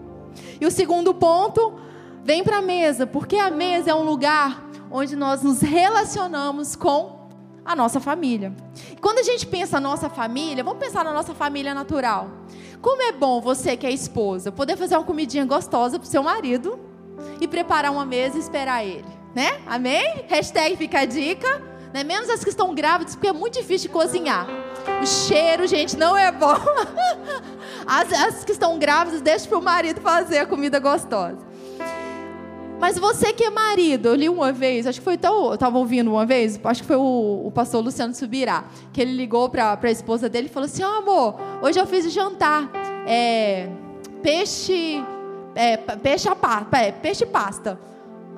E 0.60 0.66
o 0.66 0.72
segundo 0.72 1.14
ponto, 1.14 1.76
vem 2.24 2.44
para 2.44 2.58
a 2.58 2.62
mesa, 2.62 3.08
porque 3.08 3.38
a 3.38 3.50
mesa 3.50 3.92
é 3.92 3.96
um 3.96 4.04
lugar 4.04 4.71
onde 4.92 5.16
nós 5.16 5.42
nos 5.42 5.62
relacionamos 5.62 6.76
com 6.76 7.30
a 7.64 7.76
nossa 7.76 8.00
família. 8.00 8.54
Quando 9.00 9.20
a 9.20 9.24
gente 9.24 9.46
pensa 9.46 9.80
na 9.80 9.90
nossa 9.90 10.10
família, 10.10 10.64
vamos 10.64 10.84
pensar 10.84 11.04
na 11.04 11.14
nossa 11.14 11.34
família 11.34 11.74
natural. 11.74 12.30
Como 12.82 13.02
é 13.02 13.12
bom 13.12 13.40
você 13.40 13.78
que 13.78 13.86
é 13.86 13.92
esposa 13.92 14.52
poder 14.52 14.76
fazer 14.76 14.96
uma 14.96 15.04
comidinha 15.04 15.46
gostosa 15.46 16.00
para 16.00 16.08
o 16.08 16.10
seu 16.10 16.24
marido 16.24 16.80
e 17.40 17.48
preparar 17.48 17.92
uma 17.92 18.06
mesa 18.06 18.38
e 18.38 18.40
esperar 18.40 18.84
ele 18.84 19.22
né? 19.34 19.62
Amém? 19.66 20.26
Hashtag 20.28 20.76
fica 20.76 21.00
a 21.00 21.06
dica. 21.06 21.62
Né? 21.94 22.04
Menos 22.04 22.30
as 22.30 22.44
que 22.44 22.50
estão 22.50 22.74
grávidas, 22.74 23.16
porque 23.16 23.28
é 23.28 23.34
muito 23.34 23.60
difícil 23.60 23.90
de 23.90 23.94
cozinhar. 23.94 24.48
O 25.02 25.06
cheiro, 25.06 25.68
gente, 25.68 25.98
não 25.98 26.18
é 26.18 26.32
bom. 26.32 26.56
As, 27.86 28.14
as 28.14 28.46
que 28.46 28.52
estão 28.52 28.78
grávidas, 28.78 29.22
deixa 29.22 29.48
para 29.48 29.58
o 29.58 29.62
marido 29.62 30.00
fazer 30.02 30.38
a 30.38 30.46
comida 30.46 30.80
gostosa. 30.80 31.40
Mas 32.82 32.98
você 32.98 33.32
que 33.32 33.44
é 33.44 33.52
marido, 33.52 34.08
eu 34.08 34.16
li 34.16 34.28
uma 34.28 34.52
vez, 34.52 34.88
acho 34.88 34.98
que 34.98 35.04
foi 35.04 35.16
tão. 35.16 35.50
Eu 35.50 35.54
estava 35.54 35.78
ouvindo 35.78 36.10
uma 36.10 36.26
vez, 36.26 36.60
acho 36.64 36.82
que 36.82 36.88
foi 36.88 36.96
o, 36.96 37.44
o 37.46 37.52
pastor 37.54 37.84
Luciano 37.84 38.12
Subirá, 38.16 38.64
que 38.92 39.00
ele 39.00 39.16
ligou 39.16 39.48
para 39.50 39.78
a 39.80 39.92
esposa 39.92 40.28
dele 40.28 40.48
e 40.48 40.50
falou 40.50 40.66
assim: 40.66 40.84
oh, 40.84 40.88
amor, 40.88 41.36
hoje 41.62 41.80
eu 41.80 41.86
fiz 41.86 42.08
o 42.08 42.10
jantar. 42.10 42.72
É, 43.06 43.70
peixe. 44.24 45.06
É, 45.54 45.78
peixe, 45.78 46.28
a, 46.28 46.36
é, 46.80 46.92
peixe 46.92 47.24
pasta. 47.24 47.80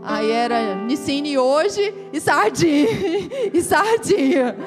Aí 0.03 0.29
era 0.29 0.75
Nicine 0.75 1.37
hoje 1.37 1.93
e 2.11 2.19
sardinha. 2.19 2.89
e 3.53 3.61
sardinha. 3.61 4.57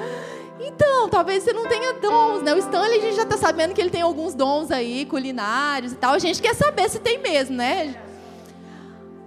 Então, 0.58 1.10
talvez 1.10 1.42
você 1.42 1.52
não 1.52 1.66
tenha 1.66 1.92
dons, 2.00 2.40
né? 2.40 2.54
O 2.54 2.58
Stanley 2.58 2.98
a 2.98 3.02
gente 3.02 3.16
já 3.16 3.24
está 3.24 3.36
sabendo 3.36 3.74
que 3.74 3.80
ele 3.82 3.90
tem 3.90 4.00
alguns 4.00 4.34
dons 4.34 4.70
aí, 4.70 5.04
culinários 5.04 5.92
e 5.92 5.96
tal. 5.96 6.14
A 6.14 6.18
gente 6.18 6.40
quer 6.40 6.54
saber 6.54 6.88
se 6.88 6.98
tem 6.98 7.18
mesmo, 7.18 7.54
né? 7.54 7.94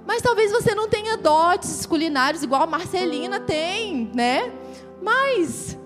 Mas 0.10 0.24
talvez 0.24 0.52
você 0.52 0.74
não 0.74 0.90
tenha 0.90 1.16
dotes 1.16 1.86
culinários 1.86 2.42
igual 2.42 2.64
a 2.64 2.66
Marcelina 2.66 3.40
tem, 3.40 4.10
né? 4.12 4.52
Mas 5.00 5.78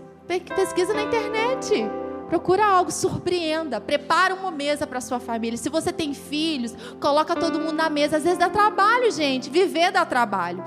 pesquisa 0.56 0.94
na 0.94 1.04
internet. 1.04 1.86
Procura 2.30 2.66
algo, 2.66 2.90
surpreenda. 2.90 3.82
Prepara 3.82 4.34
uma 4.34 4.50
mesa 4.50 4.88
para 4.88 5.02
sua 5.02 5.20
família. 5.20 5.58
Se 5.58 5.68
você 5.68 5.92
tem 5.92 6.14
filhos, 6.14 6.74
coloca 7.02 7.36
todo 7.36 7.60
mundo 7.60 7.74
na 7.74 7.90
mesa. 7.90 8.16
Às 8.16 8.24
vezes 8.24 8.40
dá 8.40 8.50
trabalho, 8.50 9.12
gente. 9.12 9.50
Viver 9.50 9.92
dá 9.92 10.06
trabalho. 10.06 10.64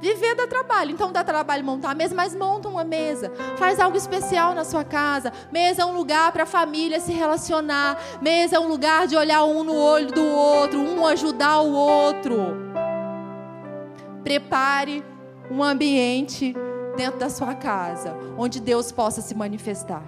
Viver 0.00 0.36
dá 0.36 0.46
trabalho. 0.46 0.92
Então 0.92 1.10
dá 1.10 1.24
trabalho 1.24 1.64
montar 1.64 1.90
a 1.90 1.94
mesa, 1.96 2.14
mas 2.14 2.36
monta 2.36 2.68
uma 2.68 2.84
mesa. 2.84 3.32
Faz 3.56 3.80
algo 3.80 3.96
especial 3.96 4.54
na 4.54 4.62
sua 4.62 4.84
casa. 4.84 5.32
Mesa 5.50 5.82
é 5.82 5.84
um 5.84 5.96
lugar 5.96 6.30
para 6.30 6.44
a 6.44 6.46
família 6.46 7.00
se 7.00 7.10
relacionar. 7.10 8.00
Mesa 8.22 8.58
é 8.58 8.60
um 8.60 8.68
lugar 8.68 9.08
de 9.08 9.16
olhar 9.16 9.42
um 9.42 9.64
no 9.64 9.74
olho 9.74 10.12
do 10.12 10.24
outro, 10.24 10.78
um 10.78 11.04
ajudar 11.04 11.62
o 11.62 11.72
outro. 11.72 12.71
Prepare 14.22 15.04
um 15.50 15.62
ambiente 15.62 16.54
dentro 16.96 17.18
da 17.18 17.28
sua 17.28 17.54
casa, 17.54 18.16
onde 18.36 18.60
Deus 18.60 18.92
possa 18.92 19.20
se 19.20 19.34
manifestar. 19.34 20.02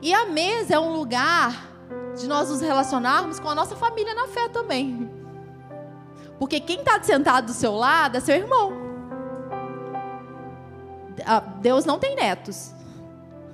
E 0.00 0.14
a 0.14 0.26
mesa 0.26 0.74
é 0.74 0.78
um 0.78 0.92
lugar 0.92 1.68
de 2.16 2.26
nós 2.26 2.48
nos 2.48 2.60
relacionarmos 2.60 3.40
com 3.40 3.48
a 3.48 3.54
nossa 3.54 3.76
família 3.76 4.14
na 4.14 4.28
fé 4.28 4.48
também. 4.48 5.10
Porque 6.38 6.60
quem 6.60 6.78
está 6.78 7.02
sentado 7.02 7.46
do 7.46 7.52
seu 7.52 7.74
lado 7.74 8.16
é 8.16 8.20
seu 8.20 8.36
irmão. 8.36 8.72
Ah, 11.26 11.40
Deus 11.40 11.84
não 11.84 11.98
tem 11.98 12.14
netos, 12.14 12.72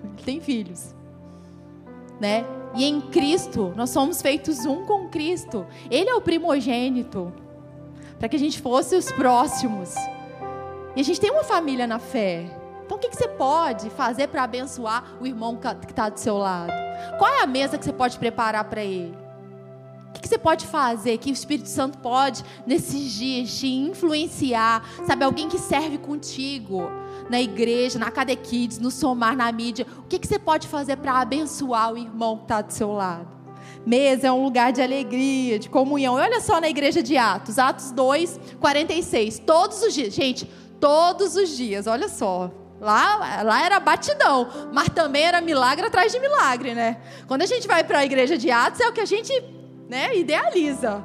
Ele 0.05 0.23
tem 0.25 0.41
filhos. 0.41 0.95
Né? 2.21 2.45
E 2.75 2.85
em 2.85 3.01
Cristo, 3.01 3.73
nós 3.75 3.91
somos 3.91 4.21
feitos 4.21 4.67
um 4.67 4.85
com 4.85 5.09
Cristo. 5.09 5.67
Ele 5.91 6.11
é 6.11 6.15
o 6.15 6.21
primogênito. 6.21 7.33
Para 8.19 8.29
que 8.29 8.37
a 8.37 8.39
gente 8.39 8.61
fosse 8.61 8.97
os 8.97 9.11
próximos. 9.13 9.95
E 10.97 11.01
a 11.01 11.05
gente 11.05 11.21
tem 11.21 11.31
uma 11.31 11.45
família 11.45 11.87
na 11.87 11.99
fé. 11.99 12.47
Então, 12.85 12.99
o 12.99 13.01
que, 13.01 13.09
você 13.09 13.27
pode 13.27 13.89
fazer 13.91 14.29
para 14.29 14.43
abençoar 14.43 15.17
o 15.21 15.27
irmão 15.27 15.57
que 15.57 15.91
está 15.91 16.09
do 16.09 16.21
seu 16.21 16.37
lado? 16.37 16.73
Qual 17.19 17.33
é 17.33 17.43
a 17.43 17.47
mesa 17.47 17.79
que 17.79 17.85
você 17.85 17.93
pode 17.93 18.19
preparar 18.19 18.65
para 18.65 18.85
ele? 18.85 19.17
O 20.11 20.21
que, 20.21 20.29
você 20.29 20.39
pode 20.39 20.67
fazer 20.67 21.19
que 21.19 21.31
o 21.31 21.33
Espírito 21.33 21.69
Santo 21.69 21.99
pode, 21.99 22.45
nesses 22.67 23.13
dias, 23.13 23.59
te 23.59 23.67
influenciar? 23.67 24.85
Sabe, 25.07 25.25
alguém 25.25 25.49
que 25.49 25.59
serve 25.59 25.99
contigo 25.99 26.83
na 27.29 27.41
igreja, 27.41 27.99
na 27.99 28.11
Cade 28.11 28.37
Kids, 28.37 28.79
no 28.79 28.91
Somar, 28.91 29.37
na 29.37 29.51
mídia. 29.51 29.87
O 29.99 30.03
que, 30.03 30.19
que 30.19 30.27
você 30.27 30.39
pode 30.39 30.69
fazer 30.69 30.97
para 30.97 31.21
abençoar 31.21 31.93
o 31.93 31.99
irmão 31.99 32.37
que 32.37 32.45
está 32.45 32.61
do 32.61 32.73
seu 32.73 32.93
lado? 32.93 33.44
Mesa 33.87 34.29
é 34.29 34.33
um 34.33 34.43
lugar 34.43 34.73
de 34.73 34.81
alegria, 34.81 35.59
de 35.59 35.69
comunhão. 35.69 36.15
olha 36.15 36.41
só 36.41 36.61
na 36.61 36.69
igreja 36.69 37.03
de 37.03 37.17
Atos, 37.17 37.59
Atos 37.59 37.91
2, 37.91 38.41
46. 38.61 39.41
Todos 39.41 39.83
os 39.83 39.93
dias, 39.95 40.15
gente, 40.15 40.49
todos 40.81 41.37
os 41.37 41.57
dias, 41.57 41.87
olha 41.87 42.09
só, 42.09 42.51
Lá, 42.81 43.43
lá 43.43 43.65
era 43.65 43.81
batidão, 43.81 44.47
mas 44.73 44.89
também 44.91 45.23
era 45.23 45.41
milagre 45.41 45.87
atrás 45.87 46.13
de 46.13 46.21
milagre, 46.21 46.75
né? 46.75 46.99
Quando 47.27 47.41
a 47.41 47.47
gente 47.47 47.67
vai 47.67 47.83
para 47.83 48.01
a 48.01 48.05
igreja 48.05 48.37
de 48.37 48.51
Atos, 48.51 48.81
é 48.81 48.89
o 48.89 48.93
que 48.93 49.01
a 49.01 49.07
gente 49.07 49.33
né, 49.89 50.15
idealiza. 50.15 51.03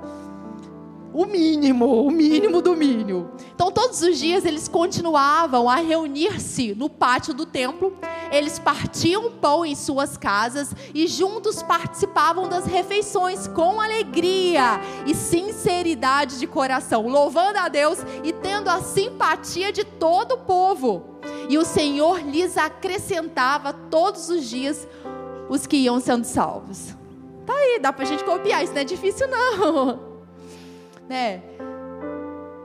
O 1.12 1.26
mínimo, 1.26 2.06
o 2.06 2.12
mínimo 2.12 2.62
do 2.62 2.76
mínimo. 2.76 3.32
Então, 3.54 3.72
todos 3.72 4.02
os 4.02 4.17
dias 4.19 4.45
eles 4.45 4.67
continuavam 4.67 5.67
a 5.67 5.76
reunir-se 5.76 6.76
no 6.76 6.88
pátio 6.88 7.34
do 7.34 7.45
templo, 7.45 7.98
eles 8.32 8.60
partiam 8.60 9.32
pão 9.32 9.65
em 9.65 9.74
suas 9.74 10.17
casas 10.17 10.72
e 10.93 11.08
juntos 11.08 11.63
participavam 11.63 12.48
das 12.48 12.65
refeições 12.65 13.48
com 13.48 13.82
alegria 13.82 14.80
e 15.08 15.15
sinceridade 15.15 16.38
de 16.38 16.45
coração, 16.45 17.08
louvando 17.08 17.58
a 17.58 17.67
Deus 17.67 18.00
e 18.24 18.32
tendo 18.32 18.69
a 18.69 18.82
simpatia 18.82 19.72
de 19.72 19.84
todo 19.84 20.34
o 20.34 20.39
povo. 20.39 21.19
E 21.50 21.58
o 21.58 21.65
Senhor 21.65 22.19
lhes 22.22 22.56
acrescentava 22.56 23.74
todos 23.74 24.30
os 24.30 24.48
dias 24.48 24.88
os 25.50 25.65
que 25.65 25.78
iam 25.78 26.00
sendo 26.00 26.26
salvos. 26.26 26.95
Tá 27.48 27.54
aí, 27.54 27.80
dá 27.82 27.91
pra 27.91 28.06
gente 28.06 28.24
copiar, 28.24 28.63
isso 28.63 28.74
não 28.74 28.82
é 28.82 28.86
difícil 28.86 29.28
não 29.28 30.00
né? 31.10 31.41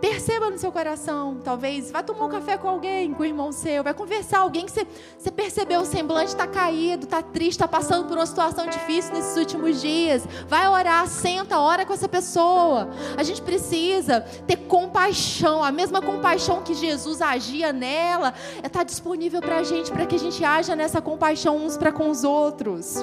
Perceba 0.05 0.51
no 0.51 0.59
seu 0.59 0.71
coração, 0.71 1.41
talvez, 1.43 1.91
vai 1.91 2.03
tomar 2.03 2.27
um 2.27 2.29
café 2.29 2.59
com 2.59 2.69
alguém, 2.69 3.15
com 3.15 3.23
o 3.23 3.27
irmão 3.27 3.51
seu, 3.51 3.83
vai 3.83 3.95
conversar, 3.95 4.41
alguém 4.41 4.67
que 4.67 4.71
você, 4.71 4.87
você 5.19 5.31
percebeu 5.31 5.81
o 5.81 5.87
semblante 5.87 6.27
está 6.27 6.47
caído, 6.47 7.05
está 7.05 7.23
triste, 7.23 7.53
está 7.53 7.67
passando 7.67 8.07
por 8.07 8.19
uma 8.19 8.27
situação 8.27 8.67
difícil 8.67 9.15
nesses 9.15 9.35
últimos 9.39 9.81
dias. 9.81 10.29
Vai 10.47 10.69
orar, 10.69 11.09
senta, 11.09 11.59
ora 11.59 11.87
com 11.87 11.95
essa 11.95 12.07
pessoa. 12.07 12.91
A 13.17 13.23
gente 13.23 13.41
precisa 13.41 14.21
ter 14.47 14.57
compaixão, 14.57 15.65
a 15.65 15.73
mesma 15.73 16.03
compaixão 16.03 16.63
que 16.63 16.75
Jesus 16.75 17.23
agia 17.23 17.73
nela, 17.73 18.35
está 18.63 18.83
é 18.83 18.85
disponível 18.85 19.41
para 19.41 19.57
a 19.57 19.63
gente, 19.63 19.91
para 19.91 20.05
que 20.05 20.17
a 20.17 20.19
gente 20.19 20.45
haja 20.45 20.77
nessa 20.77 21.01
compaixão 21.01 21.57
uns 21.57 21.79
para 21.79 21.91
com 21.91 22.11
os 22.11 22.25
outros. 22.25 22.97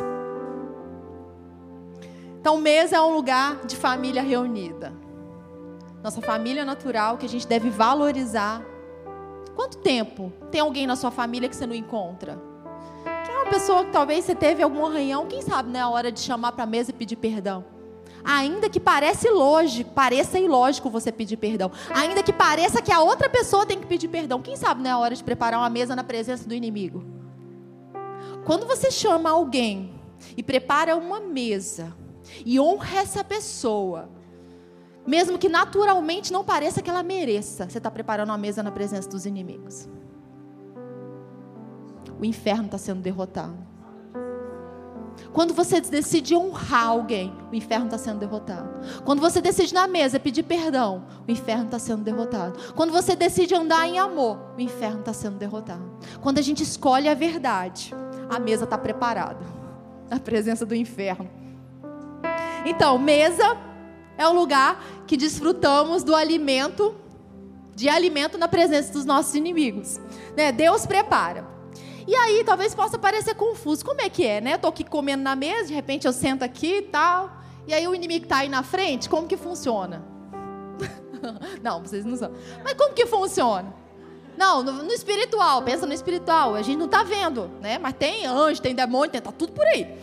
Então, 2.40 2.58
mesa 2.58 2.98
é 2.98 3.02
um 3.02 3.16
lugar 3.16 3.66
de 3.66 3.76
família 3.76 4.22
reunida 4.22 5.11
nossa 6.04 6.22
família 6.22 6.66
natural 6.66 7.18
que 7.18 7.26
a 7.26 7.30
gente 7.30 7.48
deve 7.48 7.70
valorizar. 7.70 8.64
Quanto 9.56 9.78
tempo 9.78 10.32
tem 10.50 10.62
alguém 10.62 10.88
na 10.88 10.96
sua 10.96 11.12
família 11.12 11.48
que 11.48 11.56
você 11.56 11.68
não 11.68 11.76
encontra? 11.76 12.42
Quem 13.26 13.36
é 13.36 13.38
uma 13.38 13.50
pessoa 13.50 13.86
que 13.86 13.92
talvez 13.92 14.26
você 14.26 14.34
teve 14.34 14.64
algum 14.64 14.86
arranhão, 14.86 15.28
quem 15.28 15.42
sabe, 15.42 15.70
né, 15.70 15.82
a 15.82 15.90
hora 15.90 16.12
de 16.12 16.20
chamar 16.20 16.54
para 16.54 16.64
a 16.64 16.68
mesa 16.68 16.92
e 16.92 16.94
pedir 16.94 17.18
perdão? 17.18 17.64
Ainda 18.24 18.70
que 18.70 18.80
pareça 18.80 19.28
ilógico, 19.28 19.92
pareça 19.92 20.40
ilógico 20.40 20.90
você 20.90 21.12
pedir 21.12 21.38
perdão. 21.38 21.72
Ainda 21.90 22.22
que 22.22 22.32
pareça 22.32 22.82
que 22.82 22.92
a 22.92 23.02
outra 23.02 23.30
pessoa 23.30 23.66
tem 23.66 23.80
que 23.80 23.88
pedir 23.88 24.08
perdão. 24.08 24.42
Quem 24.42 24.56
sabe, 24.56 24.82
né, 24.82 24.92
a 24.92 24.98
hora 24.98 25.16
de 25.16 25.24
preparar 25.24 25.60
uma 25.60 25.70
mesa 25.70 25.96
na 25.96 26.04
presença 26.04 26.48
do 26.48 26.54
inimigo? 26.54 27.04
Quando 28.46 28.66
você 28.66 28.90
chama 28.90 29.30
alguém 29.30 29.94
e 30.36 30.44
prepara 30.44 30.96
uma 30.96 31.20
mesa 31.20 31.96
e 32.46 32.60
honra 32.60 33.00
essa 33.00 33.24
pessoa, 33.24 34.10
mesmo 35.06 35.38
que 35.38 35.50
naturalmente 35.50 36.32
não 36.32 36.44
pareça 36.44 36.82
que 36.82 36.90
ela 36.90 37.04
mereça, 37.04 37.70
você 37.70 37.78
está 37.78 37.90
preparando 37.90 38.30
uma 38.30 38.38
mesa 38.38 38.62
na 38.62 38.72
presença 38.72 39.10
dos 39.10 39.26
inimigos. 39.26 39.88
O 42.20 42.26
inferno 42.26 42.66
está 42.66 42.78
sendo 42.78 43.02
derrotado. 43.02 43.72
Quando 45.34 45.54
você 45.54 45.80
decide 45.80 46.36
honrar 46.36 46.88
alguém, 46.88 47.34
o 47.52 47.56
inferno 47.56 47.86
está 47.86 47.98
sendo 47.98 48.20
derrotado. 48.20 48.70
Quando 49.04 49.20
você 49.20 49.42
decide 49.42 49.74
na 49.74 49.88
mesa 49.88 50.20
pedir 50.20 50.44
perdão, 50.44 51.06
o 51.28 51.32
inferno 51.32 51.66
está 51.66 51.80
sendo 51.80 52.04
derrotado. 52.04 52.74
Quando 52.76 52.92
você 52.92 53.16
decide 53.16 53.56
andar 53.56 53.88
em 53.88 53.98
amor, 53.98 54.40
o 54.58 54.62
inferno 54.62 55.00
está 55.00 55.14
sendo 55.14 55.38
derrotado. 55.38 55.84
Quando 56.22 56.38
a 56.38 56.42
gente 56.42 56.64
escolhe 56.64 57.08
a 57.08 57.14
verdade, 57.14 57.94
a 58.30 58.40
mesa 58.40 58.66
está 58.66 58.78
preparada 58.78 59.46
na 60.10 60.20
presença 60.20 60.66
do 60.66 60.76
inferno. 60.76 61.30
Então, 62.66 62.98
mesa 62.98 63.58
é 64.22 64.28
um 64.28 64.34
lugar 64.34 64.84
que 65.08 65.18
desfrutamos 65.18 66.04
do 66.04 66.16
alimento, 66.16 66.96
de 67.76 67.90
alimento 67.90 68.38
na 68.38 68.48
presença 68.48 68.94
dos 68.94 69.06
nossos 69.06 69.36
inimigos. 69.36 70.00
Né? 70.36 70.52
Deus 70.52 70.86
prepara. 70.86 71.46
E 72.08 72.16
aí 72.16 72.44
talvez 72.44 72.74
possa 72.74 72.98
parecer 72.98 73.36
confuso. 73.36 73.86
Como 73.86 74.02
é 74.02 74.10
que 74.10 74.26
é, 74.26 74.42
né? 74.42 74.56
Estou 74.56 74.70
aqui 74.70 74.84
comendo 74.84 75.24
na 75.24 75.36
mesa, 75.36 75.68
de 75.68 75.74
repente 75.74 76.08
eu 76.08 76.14
sento 76.14 76.44
aqui 76.44 76.78
e 76.78 76.82
tal. 76.84 77.42
E 77.68 77.74
aí 77.74 77.88
o 77.88 77.94
inimigo 77.94 78.26
está 78.26 78.38
aí 78.38 78.50
na 78.50 78.64
frente, 78.64 79.08
como 79.08 79.28
que 79.28 79.38
funciona? 79.38 80.04
não, 81.62 81.82
vocês 81.82 82.04
não 82.04 82.18
sabem. 82.18 82.38
Mas 82.64 82.74
como 82.74 82.94
que 82.94 83.06
funciona? 83.06 83.74
Não, 84.38 84.64
no, 84.64 84.72
no, 84.72 84.92
espiritual, 84.92 85.62
pensa 85.62 85.86
no 85.86 85.94
espiritual. 85.94 86.56
A 86.56 86.62
gente 86.62 86.78
não 86.78 86.86
está 86.86 87.04
vendo, 87.04 87.52
né? 87.62 87.78
Mas 87.78 87.94
tem 87.94 88.26
anjo, 88.26 88.62
tem 88.62 88.74
demônio, 88.74 89.12
tem, 89.12 89.22
tá 89.22 89.32
tudo 89.32 89.54
por 89.54 89.66
aí. 89.68 89.96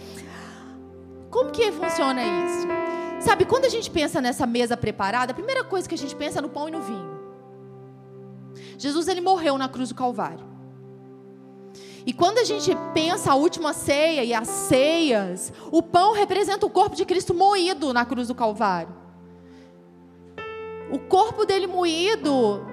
Como 1.31 1.51
que 1.51 1.73
funciona 1.73 2.23
isso? 2.23 2.88
Sabe, 3.21 3.45
quando 3.45 3.65
a 3.65 3.69
gente 3.69 3.91
pensa 3.91 4.21
nessa 4.21 4.47
mesa 4.47 4.77
preparada, 4.77 5.33
a 5.33 5.35
primeira 5.35 5.65
coisa 5.65 5.89
que 5.89 5.95
a 5.95 5.99
gente 5.99 6.15
pensa 6.15 6.39
é 6.39 6.43
no 6.43 6.49
pão 6.49 6.69
e 6.69 6.71
no 6.71 6.81
vinho. 6.81 7.19
Jesus 8.77 9.09
ele 9.09 9.21
morreu 9.21 9.59
na 9.59 9.69
cruz 9.69 9.89
do 9.89 9.95
Calvário. 9.95 10.47
E 12.07 12.13
quando 12.13 12.39
a 12.39 12.45
gente 12.45 12.71
pensa 12.95 13.33
a 13.33 13.35
última 13.35 13.73
ceia 13.73 14.25
e 14.25 14.33
as 14.33 14.49
ceias, 14.49 15.53
o 15.71 15.83
pão 15.83 16.15
representa 16.15 16.65
o 16.65 16.71
corpo 16.71 16.97
de 16.97 17.05
Cristo 17.05 17.35
moído 17.35 17.93
na 17.93 18.05
cruz 18.05 18.29
do 18.29 18.35
Calvário. 18.35 18.95
O 20.91 20.99
corpo 20.99 21.45
dele 21.45 21.67
moído, 21.67 22.65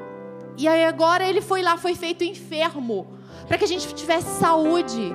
e 0.58 0.68
aí 0.68 0.86
agora 0.86 1.28
ele 1.28 1.42
foi 1.42 1.62
lá, 1.62 1.76
foi 1.76 1.96
feito 1.96 2.24
enfermo, 2.24 3.08
para 3.48 3.58
que 3.58 3.66
a 3.66 3.68
gente 3.68 3.94
tivesse 3.94 4.40
saúde. 4.40 5.14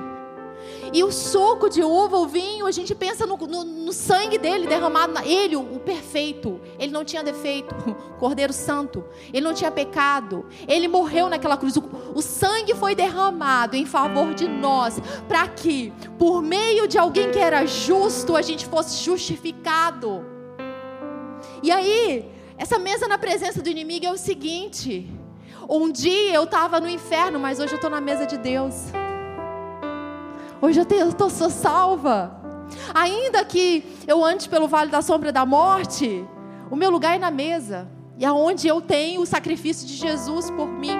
E 0.93 1.03
o 1.05 1.11
suco 1.11 1.69
de 1.69 1.81
uva, 1.81 2.17
o 2.17 2.27
vinho, 2.27 2.65
a 2.65 2.71
gente 2.71 2.93
pensa 2.93 3.25
no, 3.25 3.37
no, 3.37 3.63
no 3.63 3.93
sangue 3.93 4.37
dele 4.37 4.67
derramado. 4.67 5.13
Na, 5.13 5.25
ele, 5.25 5.55
o, 5.55 5.79
perfeito. 5.79 6.59
Ele 6.77 6.91
não 6.91 7.05
tinha 7.05 7.23
defeito. 7.23 7.73
Cordeiro 8.19 8.51
Santo. 8.51 9.03
Ele 9.31 9.45
não 9.45 9.53
tinha 9.53 9.71
pecado. 9.71 10.45
Ele 10.67 10.89
morreu 10.89 11.29
naquela 11.29 11.55
cruz. 11.55 11.77
O, 11.77 11.83
o 12.13 12.21
sangue 12.21 12.75
foi 12.75 12.93
derramado 12.93 13.77
em 13.77 13.85
favor 13.85 14.33
de 14.33 14.49
nós. 14.49 14.99
Para 15.29 15.47
que, 15.47 15.93
por 16.19 16.41
meio 16.41 16.87
de 16.87 16.97
alguém 16.97 17.31
que 17.31 17.39
era 17.39 17.65
justo, 17.65 18.35
a 18.35 18.41
gente 18.41 18.65
fosse 18.65 19.01
justificado. 19.01 20.25
E 21.63 21.71
aí, 21.71 22.29
essa 22.57 22.77
mesa 22.77 23.07
na 23.07 23.17
presença 23.17 23.61
do 23.61 23.69
inimigo 23.69 24.05
é 24.05 24.11
o 24.11 24.17
seguinte. 24.17 25.09
Um 25.69 25.89
dia 25.89 26.33
eu 26.33 26.43
estava 26.43 26.81
no 26.81 26.89
inferno, 26.89 27.39
mas 27.39 27.59
hoje 27.59 27.73
eu 27.73 27.77
estou 27.77 27.89
na 27.89 28.01
mesa 28.01 28.25
de 28.25 28.37
Deus. 28.37 28.91
Hoje 30.61 30.79
eu, 30.79 30.85
tenho, 30.85 31.07
eu 31.07 31.13
tô, 31.13 31.29
sou 31.29 31.49
salva. 31.49 32.39
Ainda 32.93 33.43
que 33.43 33.83
eu 34.07 34.23
ande 34.23 34.47
pelo 34.47 34.67
vale 34.67 34.91
da 34.91 35.01
sombra 35.01 35.31
da 35.31 35.45
morte, 35.45 36.23
o 36.69 36.75
meu 36.75 36.91
lugar 36.91 37.15
é 37.15 37.19
na 37.19 37.31
mesa. 37.31 37.89
E 38.17 38.23
aonde 38.23 38.67
eu 38.67 38.79
tenho 38.79 39.21
o 39.21 39.25
sacrifício 39.25 39.87
de 39.87 39.95
Jesus 39.95 40.51
por 40.51 40.67
mim. 40.67 40.95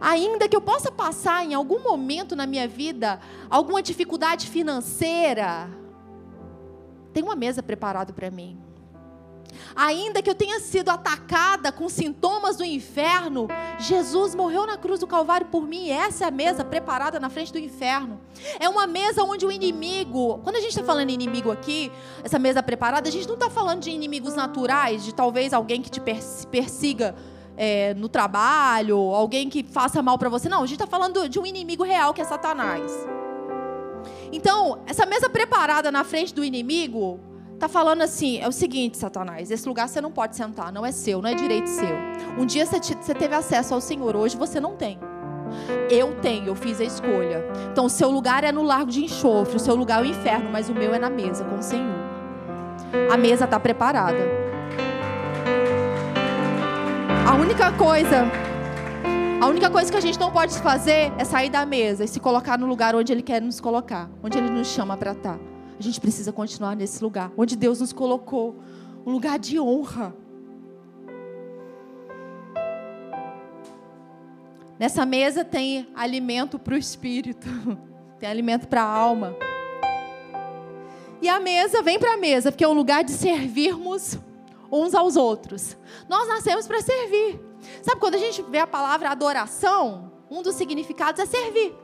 Ainda 0.00 0.48
que 0.48 0.54
eu 0.54 0.60
possa 0.60 0.92
passar 0.92 1.44
em 1.44 1.54
algum 1.54 1.82
momento 1.82 2.36
na 2.36 2.46
minha 2.46 2.68
vida 2.68 3.18
alguma 3.50 3.82
dificuldade 3.82 4.48
financeira, 4.48 5.68
tem 7.12 7.22
uma 7.22 7.34
mesa 7.34 7.62
preparada 7.62 8.12
para 8.12 8.30
mim. 8.30 8.58
Ainda 9.74 10.22
que 10.22 10.30
eu 10.30 10.34
tenha 10.34 10.60
sido 10.60 10.88
atacada 10.88 11.72
com 11.72 11.88
sintomas 11.88 12.56
do 12.56 12.64
inferno, 12.64 13.48
Jesus 13.78 14.34
morreu 14.34 14.66
na 14.66 14.76
cruz 14.76 15.00
do 15.00 15.06
Calvário 15.06 15.46
por 15.46 15.66
mim. 15.66 15.86
E 15.86 15.90
essa 15.90 16.24
é 16.24 16.28
a 16.28 16.30
mesa 16.30 16.64
preparada 16.64 17.18
na 17.18 17.28
frente 17.28 17.52
do 17.52 17.58
inferno. 17.58 18.20
É 18.58 18.68
uma 18.68 18.86
mesa 18.86 19.22
onde 19.22 19.44
o 19.44 19.52
inimigo, 19.52 20.40
quando 20.42 20.56
a 20.56 20.60
gente 20.60 20.70
está 20.70 20.84
falando 20.84 21.10
inimigo 21.10 21.50
aqui, 21.50 21.90
essa 22.22 22.38
mesa 22.38 22.62
preparada, 22.62 23.08
a 23.08 23.12
gente 23.12 23.26
não 23.26 23.34
está 23.34 23.50
falando 23.50 23.80
de 23.80 23.90
inimigos 23.90 24.34
naturais, 24.34 25.04
de 25.04 25.14
talvez 25.14 25.52
alguém 25.52 25.82
que 25.82 25.90
te 25.90 26.00
persiga 26.00 27.14
é, 27.56 27.94
no 27.94 28.08
trabalho, 28.08 28.96
alguém 28.96 29.48
que 29.48 29.62
faça 29.62 30.02
mal 30.02 30.18
para 30.18 30.28
você. 30.28 30.48
Não, 30.48 30.62
a 30.62 30.66
gente 30.66 30.80
está 30.80 30.86
falando 30.86 31.28
de 31.28 31.38
um 31.38 31.46
inimigo 31.46 31.82
real 31.82 32.12
que 32.12 32.20
é 32.20 32.24
Satanás. 32.24 32.92
Então, 34.32 34.80
essa 34.86 35.06
mesa 35.06 35.30
preparada 35.30 35.92
na 35.92 36.02
frente 36.02 36.34
do 36.34 36.44
inimigo 36.44 37.20
Está 37.64 37.80
falando 37.80 38.02
assim, 38.02 38.38
é 38.40 38.46
o 38.46 38.52
seguinte, 38.52 38.98
Satanás, 38.98 39.50
esse 39.50 39.66
lugar 39.66 39.88
você 39.88 39.98
não 39.98 40.12
pode 40.12 40.36
sentar, 40.36 40.70
não 40.70 40.84
é 40.84 40.92
seu, 40.92 41.22
não 41.22 41.30
é 41.30 41.34
direito 41.34 41.66
seu. 41.66 41.96
Um 42.38 42.44
dia 42.44 42.66
você, 42.66 42.78
você 42.78 43.14
teve 43.14 43.34
acesso 43.34 43.72
ao 43.72 43.80
Senhor, 43.80 44.14
hoje 44.14 44.36
você 44.36 44.60
não 44.60 44.76
tem. 44.76 44.98
Eu 45.88 46.14
tenho, 46.20 46.48
eu 46.48 46.54
fiz 46.54 46.78
a 46.78 46.84
escolha. 46.84 47.42
Então, 47.72 47.86
o 47.86 47.88
seu 47.88 48.10
lugar 48.10 48.44
é 48.44 48.52
no 48.52 48.62
largo 48.62 48.90
de 48.90 49.02
enxofre, 49.02 49.56
o 49.56 49.58
seu 49.58 49.74
lugar 49.74 50.00
é 50.00 50.02
o 50.02 50.10
inferno, 50.10 50.50
mas 50.52 50.68
o 50.68 50.74
meu 50.74 50.92
é 50.92 50.98
na 50.98 51.08
mesa 51.08 51.42
com 51.42 51.56
o 51.56 51.62
Senhor. 51.62 51.96
A 53.10 53.16
mesa 53.16 53.46
está 53.46 53.58
preparada. 53.58 54.18
A 57.26 57.34
única 57.34 57.72
coisa, 57.72 58.26
a 59.40 59.46
única 59.46 59.70
coisa 59.70 59.90
que 59.90 59.96
a 59.96 60.02
gente 60.02 60.20
não 60.20 60.30
pode 60.30 60.58
fazer 60.58 61.10
é 61.16 61.24
sair 61.24 61.48
da 61.48 61.64
mesa 61.64 62.04
e 62.04 62.08
se 62.08 62.20
colocar 62.20 62.58
no 62.58 62.66
lugar 62.66 62.94
onde 62.94 63.10
Ele 63.10 63.22
quer 63.22 63.40
nos 63.40 63.58
colocar, 63.58 64.10
onde 64.22 64.36
Ele 64.36 64.50
nos 64.50 64.66
chama 64.66 64.98
para 64.98 65.12
estar. 65.12 65.53
A 65.78 65.82
gente 65.82 66.00
precisa 66.00 66.32
continuar 66.32 66.76
nesse 66.76 67.02
lugar, 67.02 67.32
onde 67.36 67.56
Deus 67.56 67.80
nos 67.80 67.92
colocou 67.92 68.56
um 69.04 69.10
lugar 69.10 69.38
de 69.38 69.58
honra. 69.58 70.14
Nessa 74.78 75.04
mesa 75.04 75.44
tem 75.44 75.88
alimento 75.94 76.58
para 76.58 76.74
o 76.74 76.76
espírito, 76.76 77.46
tem 78.18 78.28
alimento 78.28 78.68
para 78.68 78.82
a 78.82 78.88
alma. 78.88 79.36
E 81.20 81.28
a 81.28 81.40
mesa 81.40 81.82
vem 81.82 81.98
para 81.98 82.14
a 82.14 82.16
mesa, 82.16 82.52
porque 82.52 82.64
é 82.64 82.68
um 82.68 82.72
lugar 82.72 83.02
de 83.02 83.12
servirmos 83.12 84.18
uns 84.70 84.94
aos 84.94 85.16
outros. 85.16 85.76
Nós 86.08 86.28
nascemos 86.28 86.66
para 86.66 86.80
servir. 86.80 87.40
Sabe 87.82 88.00
quando 88.00 88.16
a 88.16 88.18
gente 88.18 88.42
vê 88.42 88.58
a 88.58 88.66
palavra 88.66 89.10
adoração, 89.10 90.12
um 90.30 90.42
dos 90.42 90.54
significados 90.54 91.20
é 91.20 91.26
servir. 91.26 91.74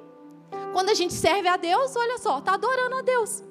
Quando 0.73 0.91
a 0.91 0.95
gente 0.95 1.15
serve 1.15 1.49
a 1.49 1.57
Deus, 1.57 1.95
olha 1.97 2.19
só, 2.19 2.39
está 2.39 2.55
adorando 2.55 2.97
a 2.97 3.03
Deus. 3.03 3.43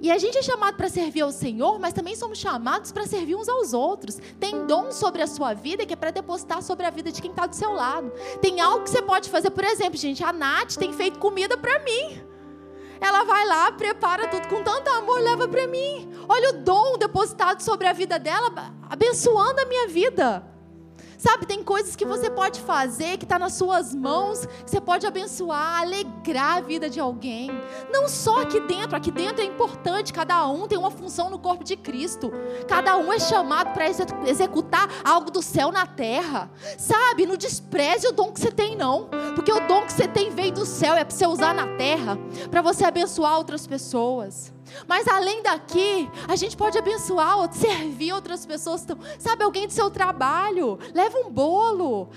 E 0.00 0.10
a 0.10 0.18
gente 0.18 0.36
é 0.36 0.42
chamado 0.42 0.76
para 0.76 0.88
servir 0.88 1.22
ao 1.22 1.32
Senhor, 1.32 1.78
mas 1.78 1.92
também 1.92 2.14
somos 2.14 2.38
chamados 2.38 2.92
para 2.92 3.06
servir 3.06 3.34
uns 3.34 3.48
aos 3.48 3.72
outros. 3.72 4.18
Tem 4.38 4.66
dom 4.66 4.92
sobre 4.92 5.22
a 5.22 5.26
sua 5.26 5.54
vida 5.54 5.86
que 5.86 5.92
é 5.92 5.96
para 5.96 6.10
depositar 6.10 6.62
sobre 6.62 6.86
a 6.86 6.90
vida 6.90 7.10
de 7.10 7.20
quem 7.20 7.30
está 7.30 7.46
do 7.46 7.56
seu 7.56 7.72
lado. 7.72 8.12
Tem 8.40 8.60
algo 8.60 8.84
que 8.84 8.90
você 8.90 9.02
pode 9.02 9.30
fazer, 9.30 9.50
por 9.50 9.64
exemplo, 9.64 9.96
gente, 9.96 10.22
a 10.22 10.32
Nath 10.32 10.76
tem 10.76 10.92
feito 10.92 11.18
comida 11.18 11.56
para 11.56 11.78
mim. 11.80 12.22
Ela 13.00 13.24
vai 13.24 13.46
lá, 13.46 13.72
prepara 13.72 14.28
tudo 14.28 14.48
com 14.48 14.62
tanto 14.62 14.88
amor, 14.90 15.20
leva 15.20 15.46
para 15.48 15.66
mim. 15.66 16.10
Olha 16.28 16.50
o 16.50 16.62
dom 16.62 16.96
depositado 16.98 17.60
sobre 17.60 17.86
a 17.86 17.92
vida 17.92 18.18
dela, 18.18 18.50
abençoando 18.88 19.60
a 19.60 19.66
minha 19.66 19.88
vida. 19.88 20.55
Sabe, 21.18 21.46
tem 21.46 21.62
coisas 21.62 21.96
que 21.96 22.04
você 22.04 22.30
pode 22.30 22.60
fazer, 22.60 23.16
que 23.16 23.24
está 23.24 23.38
nas 23.38 23.54
suas 23.54 23.94
mãos, 23.94 24.46
que 24.46 24.70
você 24.70 24.80
pode 24.80 25.06
abençoar, 25.06 25.80
alegrar 25.80 26.58
a 26.58 26.60
vida 26.60 26.88
de 26.90 27.00
alguém. 27.00 27.50
Não 27.92 28.08
só 28.08 28.42
aqui 28.42 28.60
dentro, 28.60 28.96
aqui 28.96 29.10
dentro 29.10 29.42
é 29.42 29.44
importante, 29.44 30.12
cada 30.12 30.46
um 30.48 30.66
tem 30.66 30.78
uma 30.78 30.90
função 30.90 31.30
no 31.30 31.38
corpo 31.38 31.64
de 31.64 31.76
Cristo. 31.76 32.32
Cada 32.68 32.96
um 32.96 33.12
é 33.12 33.18
chamado 33.18 33.72
para 33.72 33.86
executar 34.28 34.88
algo 35.04 35.30
do 35.30 35.42
céu 35.42 35.70
na 35.72 35.86
terra. 35.86 36.50
Sabe, 36.78 37.26
não 37.26 37.36
despreze 37.36 38.06
o 38.08 38.12
dom 38.12 38.32
que 38.32 38.40
você 38.40 38.50
tem, 38.50 38.76
não. 38.76 39.08
Porque 39.34 39.52
o 39.52 39.60
dom 39.66 39.82
que 39.82 39.92
você 39.92 40.08
tem 40.08 40.30
veio 40.30 40.52
do 40.52 40.66
céu, 40.66 40.94
é 40.94 41.04
para 41.04 41.14
você 41.14 41.26
usar 41.26 41.54
na 41.54 41.76
terra, 41.76 42.18
para 42.50 42.62
você 42.62 42.84
abençoar 42.84 43.36
outras 43.36 43.66
pessoas. 43.66 44.55
Mas 44.86 45.06
além 45.08 45.42
daqui, 45.42 46.08
a 46.28 46.36
gente 46.36 46.56
pode 46.56 46.78
abençoar, 46.78 47.52
servir 47.52 48.12
outras 48.12 48.44
pessoas. 48.44 48.86
Sabe, 49.18 49.44
alguém 49.44 49.66
do 49.66 49.72
seu 49.72 49.90
trabalho, 49.90 50.78
leva 50.94 51.18
um 51.18 51.30
bolo, 51.30 52.08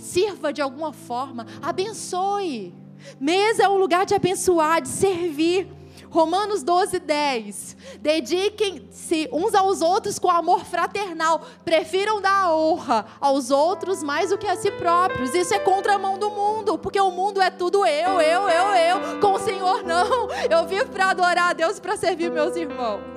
sirva 0.00 0.52
de 0.52 0.60
alguma 0.60 0.92
forma, 0.92 1.46
abençoe. 1.62 2.74
Mesa 3.20 3.64
é 3.64 3.68
um 3.68 3.76
lugar 3.76 4.06
de 4.06 4.14
abençoar, 4.14 4.80
de 4.80 4.88
servir. 4.88 5.68
Romanos 6.16 6.62
12, 6.62 6.98
10. 6.98 7.76
Dediquem-se 8.00 9.28
uns 9.30 9.54
aos 9.54 9.82
outros 9.82 10.18
com 10.18 10.30
amor 10.30 10.64
fraternal. 10.64 11.42
Prefiram 11.62 12.22
dar 12.22 12.54
honra 12.54 13.04
aos 13.20 13.50
outros 13.50 14.02
mais 14.02 14.30
do 14.30 14.38
que 14.38 14.46
a 14.46 14.56
si 14.56 14.70
próprios. 14.70 15.34
Isso 15.34 15.52
é 15.52 15.58
contramão 15.58 16.18
do 16.18 16.30
mundo, 16.30 16.78
porque 16.78 16.98
o 16.98 17.10
mundo 17.10 17.42
é 17.42 17.50
tudo 17.50 17.84
eu, 17.84 18.18
eu, 18.18 18.48
eu, 18.48 18.74
eu. 18.74 19.20
Com 19.20 19.34
o 19.34 19.38
Senhor, 19.38 19.82
não. 19.82 20.30
Eu 20.50 20.66
vivo 20.66 20.86
para 20.86 21.10
adorar 21.10 21.50
a 21.50 21.52
Deus 21.52 21.78
para 21.78 21.98
servir 21.98 22.30
meus 22.30 22.56
irmãos. 22.56 23.15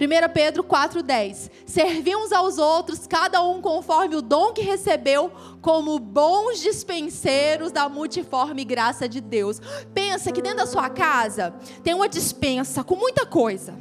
1 0.00 0.32
Pedro 0.32 0.64
4,10: 0.64 1.50
Servi 1.66 2.16
uns 2.16 2.32
aos 2.32 2.56
outros, 2.56 3.06
cada 3.06 3.42
um 3.42 3.60
conforme 3.60 4.16
o 4.16 4.22
dom 4.22 4.52
que 4.52 4.62
recebeu, 4.62 5.30
como 5.60 5.98
bons 5.98 6.60
dispenseiros 6.60 7.70
da 7.70 7.88
multiforme 7.88 8.64
graça 8.64 9.06
de 9.06 9.20
Deus. 9.20 9.60
Pensa 9.92 10.32
que 10.32 10.40
dentro 10.40 10.58
da 10.58 10.66
sua 10.66 10.88
casa 10.88 11.54
tem 11.84 11.92
uma 11.92 12.08
dispensa 12.08 12.82
com 12.82 12.96
muita 12.96 13.26
coisa. 13.26 13.78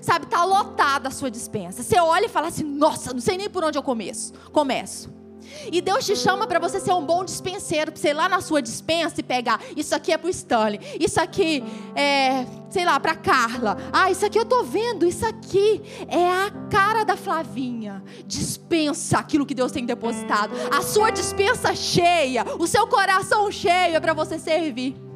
Sabe, 0.00 0.24
está 0.24 0.44
lotada 0.44 1.08
a 1.08 1.12
sua 1.12 1.30
dispensa. 1.30 1.82
Você 1.82 1.98
olha 2.00 2.26
e 2.26 2.28
fala 2.28 2.48
assim: 2.48 2.64
nossa, 2.64 3.12
não 3.12 3.20
sei 3.20 3.36
nem 3.36 3.48
por 3.48 3.62
onde 3.62 3.78
eu 3.78 3.82
começo. 3.82 4.32
Começo. 4.50 5.21
E 5.70 5.80
Deus 5.80 6.04
te 6.04 6.16
chama 6.16 6.46
para 6.46 6.58
você 6.58 6.80
ser 6.80 6.92
um 6.92 7.04
bom 7.04 7.24
dispenseiro, 7.24 7.92
para 7.92 8.00
você 8.00 8.08
ir 8.08 8.14
lá 8.14 8.28
na 8.28 8.40
sua 8.40 8.62
dispensa 8.62 9.16
e 9.18 9.22
pegar. 9.22 9.60
Isso 9.76 9.94
aqui 9.94 10.12
é 10.12 10.18
para 10.18 10.26
o 10.26 10.30
Stanley, 10.30 10.80
isso 10.98 11.20
aqui 11.20 11.62
é, 11.94 12.46
sei 12.70 12.84
lá, 12.84 12.98
para 12.98 13.14
Carla. 13.14 13.76
Ah, 13.92 14.10
isso 14.10 14.24
aqui 14.24 14.38
eu 14.38 14.44
tô 14.44 14.62
vendo, 14.62 15.06
isso 15.06 15.24
aqui 15.26 15.82
é 16.08 16.28
a 16.28 16.50
cara 16.70 17.04
da 17.04 17.16
Flavinha. 17.16 18.02
Dispensa 18.26 19.18
aquilo 19.18 19.46
que 19.46 19.54
Deus 19.54 19.72
tem 19.72 19.84
depositado. 19.84 20.52
A 20.70 20.82
sua 20.82 21.10
dispensa 21.10 21.74
cheia, 21.74 22.44
o 22.58 22.66
seu 22.66 22.86
coração 22.86 23.50
cheio 23.50 23.96
é 23.96 24.00
para 24.00 24.14
você 24.14 24.38
servir 24.38 25.11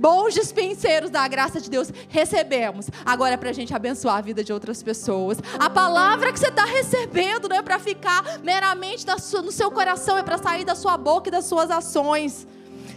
bons 0.00 0.32
dispenseiros 0.32 1.10
da 1.10 1.28
graça 1.28 1.60
de 1.60 1.68
Deus, 1.68 1.92
recebemos. 2.08 2.88
Agora 3.04 3.34
é 3.34 3.36
para 3.36 3.50
a 3.50 3.52
gente 3.52 3.74
abençoar 3.74 4.16
a 4.16 4.20
vida 4.22 4.42
de 4.42 4.52
outras 4.52 4.82
pessoas. 4.82 5.38
A 5.58 5.68
palavra 5.68 6.32
que 6.32 6.38
você 6.38 6.48
está 6.48 6.64
recebendo 6.64 7.48
não 7.48 7.56
é 7.56 7.62
para 7.62 7.78
ficar 7.78 8.40
meramente 8.42 9.04
no 9.44 9.52
seu 9.52 9.70
coração, 9.70 10.16
é 10.16 10.22
para 10.22 10.38
sair 10.38 10.64
da 10.64 10.74
sua 10.74 10.96
boca 10.96 11.28
e 11.28 11.30
das 11.30 11.44
suas 11.44 11.70
ações. 11.70 12.46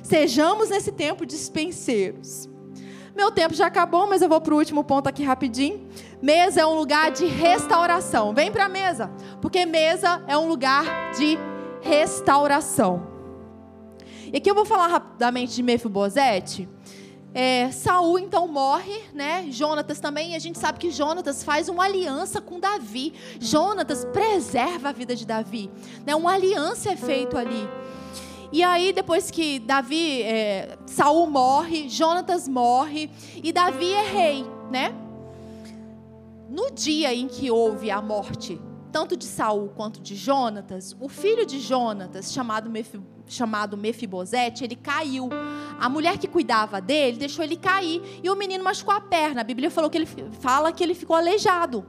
Sejamos 0.02 0.70
nesse 0.70 0.92
tempo 0.94 1.26
dispenseiros. 1.26 2.50
Meu 3.16 3.30
tempo 3.30 3.54
já 3.54 3.68
acabou, 3.68 4.08
mas 4.08 4.22
eu 4.22 4.30
vou 4.30 4.42
para 4.42 4.54
o 4.54 4.58
último 4.58 4.84
ponto 4.84 5.08
aqui 5.08 5.24
rapidinho. 5.24 5.86
Mesa 6.22 6.62
é 6.62 6.66
um 6.66 6.74
lugar 6.74 7.12
de 7.12 7.26
restauração. 7.26 8.34
Vem 8.34 8.52
para 8.52 8.66
a 8.66 8.70
mesa, 8.70 9.12
porque 9.42 9.66
mesa 9.66 10.24
é 10.28 10.38
um 10.38 10.48
lugar 10.48 11.12
de 11.12 11.38
restauração. 11.82 13.13
E 14.34 14.38
aqui 14.38 14.50
eu 14.50 14.56
vou 14.56 14.66
falar 14.66 14.88
rapidamente 14.88 15.54
de 15.54 15.62
Mefibosete. 15.62 16.68
É, 17.36 17.70
Saul 17.70 18.18
então 18.18 18.48
morre, 18.48 19.00
né? 19.14 19.46
Jonatas 19.52 20.00
também, 20.00 20.32
e 20.32 20.36
a 20.36 20.40
gente 20.40 20.58
sabe 20.58 20.80
que 20.80 20.90
Jonatas 20.90 21.44
faz 21.44 21.70
uma 21.70 21.84
aliança 21.84 22.42
com 22.42 22.60
Davi. 22.60 23.14
Jonatas 23.40 24.04
preserva 24.06 24.90
a 24.90 24.92
vida 24.92 25.16
de 25.16 25.24
Davi, 25.24 25.70
né? 26.04 26.16
Uma 26.16 26.34
aliança 26.34 26.92
é 26.92 26.96
feita 26.96 27.38
ali. 27.38 27.70
E 28.52 28.64
aí, 28.64 28.92
depois 28.92 29.30
que 29.30 29.60
Davi, 29.60 30.24
é, 30.24 30.80
Saul 30.88 31.28
morre, 31.28 31.88
Jonatas 31.88 32.48
morre, 32.48 33.12
e 33.36 33.54
Davi 33.54 33.92
é 33.92 34.02
rei, 34.02 34.46
né? 34.72 34.96
No 36.50 36.72
dia 36.72 37.14
em 37.14 37.28
que 37.28 37.52
houve 37.52 37.92
a 37.92 38.02
morte, 38.02 38.60
tanto 38.92 39.16
de 39.16 39.26
Saul 39.26 39.70
quanto 39.76 40.02
de 40.02 40.16
Jonatas, 40.16 40.96
o 41.00 41.08
filho 41.08 41.46
de 41.46 41.60
Jonatas, 41.60 42.34
chamado 42.34 42.68
Mefibosete, 42.68 43.13
chamado 43.28 43.78
Mefibosete, 43.78 44.64
ele 44.64 44.76
caiu. 44.76 45.30
A 45.80 45.90
mulher 45.90 46.18
que 46.18 46.28
cuidava 46.28 46.80
dele 46.80 47.18
deixou 47.18 47.44
ele 47.44 47.58
cair 47.58 48.02
e 48.24 48.30
o 48.30 48.36
menino 48.36 48.64
machucou 48.64 48.94
a 48.94 49.02
perna. 49.02 49.42
A 49.42 49.44
Bíblia 49.44 49.72
falou 49.72 49.90
que 49.90 49.98
ele 49.98 50.08
fala 50.40 50.72
que 50.72 50.84
ele 50.84 50.94
ficou 50.94 51.16
aleijado. 51.16 51.86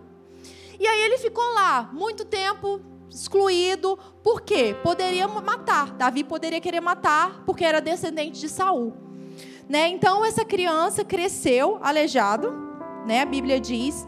E 0.78 0.86
aí 0.86 1.02
ele 1.02 1.18
ficou 1.18 1.44
lá 1.54 1.90
muito 1.92 2.24
tempo 2.24 2.80
excluído. 3.10 3.98
Por 4.22 4.40
quê? 4.40 4.76
Poderia 4.82 5.28
matar. 5.28 5.92
Davi 5.92 6.24
poderia 6.24 6.60
querer 6.60 6.80
matar 6.80 7.42
porque 7.46 7.64
era 7.64 7.80
descendente 7.80 8.40
de 8.40 8.48
Saul. 8.48 8.92
Né? 9.68 9.88
Então 9.88 10.24
essa 10.24 10.44
criança 10.44 11.04
cresceu 11.04 11.78
aleijado, 11.82 12.52
né? 13.06 13.22
A 13.22 13.26
Bíblia 13.26 13.60
diz. 13.60 14.06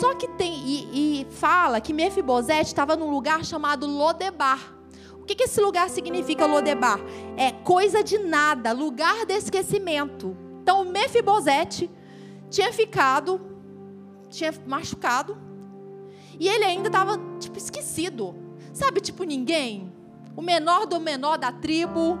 Só 0.00 0.14
que 0.14 0.28
tem 0.28 0.54
e, 0.54 1.22
e 1.22 1.26
fala 1.32 1.80
que 1.80 1.92
Mefibosete 1.92 2.66
estava 2.66 2.96
num 2.96 3.10
lugar 3.10 3.44
chamado 3.44 3.86
Lodebar. 3.86 4.75
O 5.26 5.28
que, 5.28 5.34
que 5.34 5.42
esse 5.42 5.60
lugar 5.60 5.90
significa, 5.90 6.46
Lodebar? 6.46 7.00
É 7.36 7.50
coisa 7.50 8.00
de 8.00 8.16
nada, 8.16 8.70
lugar 8.70 9.26
de 9.26 9.32
esquecimento. 9.32 10.36
Então, 10.62 10.84
Mefibosete 10.84 11.90
tinha 12.48 12.72
ficado, 12.72 13.40
tinha 14.30 14.54
machucado, 14.64 15.36
e 16.38 16.46
ele 16.46 16.64
ainda 16.64 16.86
estava, 16.86 17.18
tipo, 17.40 17.58
esquecido. 17.58 18.36
Sabe, 18.72 19.00
tipo, 19.00 19.24
ninguém? 19.24 19.92
O 20.36 20.42
menor 20.42 20.86
do 20.86 21.00
menor 21.00 21.38
da 21.38 21.50
tribo, 21.50 22.16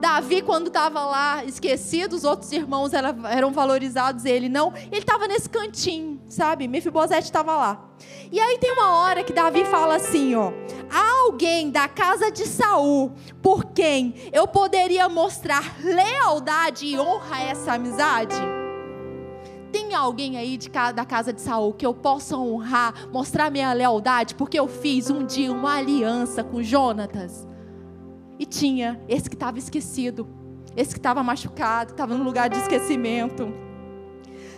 Davi, 0.00 0.40
quando 0.40 0.68
estava 0.68 1.04
lá 1.04 1.44
esquecido, 1.44 2.14
os 2.16 2.24
outros 2.24 2.50
irmãos 2.52 2.92
eram 2.94 3.52
valorizados, 3.52 4.24
ele 4.24 4.48
não. 4.48 4.72
Ele 4.74 4.98
estava 4.98 5.28
nesse 5.28 5.48
cantinho, 5.48 6.18
sabe? 6.26 6.66
Mefibosete 6.66 7.24
estava 7.24 7.54
lá. 7.54 7.90
E 8.32 8.40
aí 8.40 8.56
tem 8.58 8.72
uma 8.72 8.96
hora 8.96 9.22
que 9.22 9.32
Davi 9.32 9.64
fala 9.66 9.96
assim, 9.96 10.34
ó: 10.34 10.52
há 10.90 11.24
alguém 11.26 11.70
da 11.70 11.86
casa 11.86 12.30
de 12.30 12.46
Saul 12.46 13.12
por 13.42 13.66
quem 13.66 14.14
eu 14.32 14.48
poderia 14.48 15.06
mostrar 15.08 15.76
lealdade 15.84 16.86
e 16.86 16.98
honra 16.98 17.36
a 17.36 17.42
essa 17.42 17.74
amizade? 17.74 18.36
Tem 19.70 19.94
alguém 19.94 20.38
aí 20.38 20.56
de, 20.56 20.70
da 20.70 21.04
casa 21.04 21.32
de 21.32 21.42
Saul 21.42 21.74
que 21.74 21.84
eu 21.84 21.92
possa 21.92 22.36
honrar, 22.36 23.06
mostrar 23.12 23.50
minha 23.50 23.72
lealdade, 23.72 24.34
porque 24.34 24.58
eu 24.58 24.66
fiz 24.66 25.10
um 25.10 25.26
dia 25.26 25.52
uma 25.52 25.76
aliança 25.76 26.42
com 26.42 26.62
Jonatas? 26.62 27.49
E 28.40 28.46
tinha 28.46 28.98
esse 29.06 29.28
que 29.28 29.36
estava 29.36 29.58
esquecido, 29.58 30.26
esse 30.74 30.94
que 30.94 30.98
estava 30.98 31.22
machucado, 31.22 31.90
estava 31.90 32.14
no 32.16 32.24
lugar 32.24 32.48
de 32.48 32.56
esquecimento. 32.56 33.52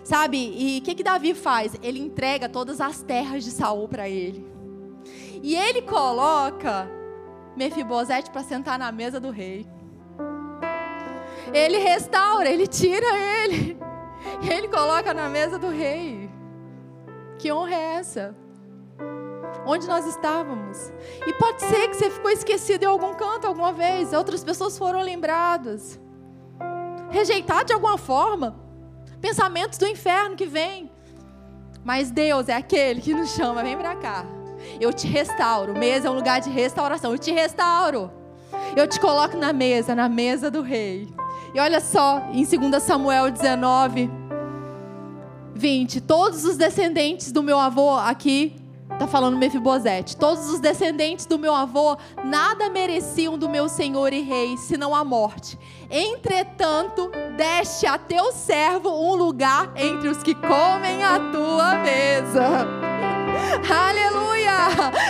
Sabe? 0.04 0.38
E 0.38 0.78
o 0.78 0.82
que, 0.82 0.94
que 0.94 1.02
Davi 1.02 1.34
faz? 1.34 1.76
Ele 1.82 1.98
entrega 1.98 2.48
todas 2.48 2.80
as 2.80 3.02
terras 3.02 3.42
de 3.42 3.50
Saul 3.50 3.88
para 3.88 4.08
ele. 4.08 4.46
E 5.42 5.56
ele 5.56 5.82
coloca 5.82 6.88
Mefibosete 7.56 8.30
para 8.30 8.44
sentar 8.44 8.78
na 8.78 8.92
mesa 8.92 9.18
do 9.18 9.30
rei. 9.30 9.66
Ele 11.52 11.78
restaura, 11.78 12.48
ele 12.48 12.68
tira 12.68 13.18
ele. 13.18 13.76
E 14.42 14.48
ele 14.48 14.68
coloca 14.68 15.12
na 15.12 15.28
mesa 15.28 15.58
do 15.58 15.68
rei. 15.68 16.30
Que 17.36 17.52
honra 17.52 17.74
é 17.74 17.94
essa? 17.96 18.36
Onde 19.66 19.86
nós 19.86 20.06
estávamos. 20.06 20.92
E 21.26 21.32
pode 21.34 21.62
ser 21.62 21.88
que 21.88 21.94
você 21.94 22.10
ficou 22.10 22.30
esquecido 22.30 22.84
em 22.84 22.86
algum 22.86 23.14
canto 23.14 23.46
alguma 23.46 23.72
vez, 23.72 24.12
outras 24.12 24.42
pessoas 24.42 24.76
foram 24.76 25.00
lembradas. 25.00 26.00
Rejeitado 27.10 27.66
de 27.66 27.72
alguma 27.72 27.98
forma, 27.98 28.56
pensamentos 29.20 29.78
do 29.78 29.86
inferno 29.86 30.36
que 30.36 30.46
vêm. 30.46 30.90
Mas 31.84 32.10
Deus 32.10 32.48
é 32.48 32.54
aquele 32.54 33.00
que 33.00 33.14
nos 33.14 33.30
chama, 33.30 33.62
vem 33.62 33.76
para 33.76 33.96
cá. 33.96 34.24
Eu 34.80 34.92
te 34.92 35.06
restauro. 35.06 35.76
Mesa 35.76 36.08
é 36.08 36.10
um 36.10 36.14
lugar 36.14 36.40
de 36.40 36.48
restauração. 36.48 37.12
Eu 37.12 37.18
te 37.18 37.32
restauro. 37.32 38.10
Eu 38.76 38.86
te 38.86 39.00
coloco 39.00 39.36
na 39.36 39.52
mesa, 39.52 39.94
na 39.94 40.08
mesa 40.08 40.50
do 40.50 40.62
rei. 40.62 41.08
E 41.52 41.58
olha 41.58 41.80
só, 41.80 42.22
em 42.32 42.44
2 42.44 42.82
Samuel 42.82 43.30
19, 43.30 44.10
20, 45.54 46.00
todos 46.00 46.44
os 46.44 46.56
descendentes 46.56 47.32
do 47.32 47.42
meu 47.42 47.58
avô 47.58 47.96
aqui 47.96 48.61
Está 48.92 49.06
falando 49.06 49.36
Mefibosete. 49.36 50.16
Todos 50.16 50.48
os 50.48 50.60
descendentes 50.60 51.26
do 51.26 51.38
meu 51.38 51.54
avô 51.54 51.96
nada 52.24 52.70
mereciam 52.70 53.36
do 53.36 53.48
meu 53.48 53.68
senhor 53.68 54.12
e 54.12 54.20
rei, 54.20 54.56
senão 54.56 54.94
a 54.94 55.04
morte. 55.04 55.58
Entretanto, 55.90 57.10
deste 57.36 57.86
a 57.86 57.98
teu 57.98 58.32
servo 58.32 58.90
um 58.90 59.14
lugar 59.14 59.72
entre 59.76 60.08
os 60.08 60.22
que 60.22 60.34
comem 60.34 61.02
a 61.02 61.18
tua 61.32 61.76
mesa. 61.78 62.66
Aleluia! 63.68 64.52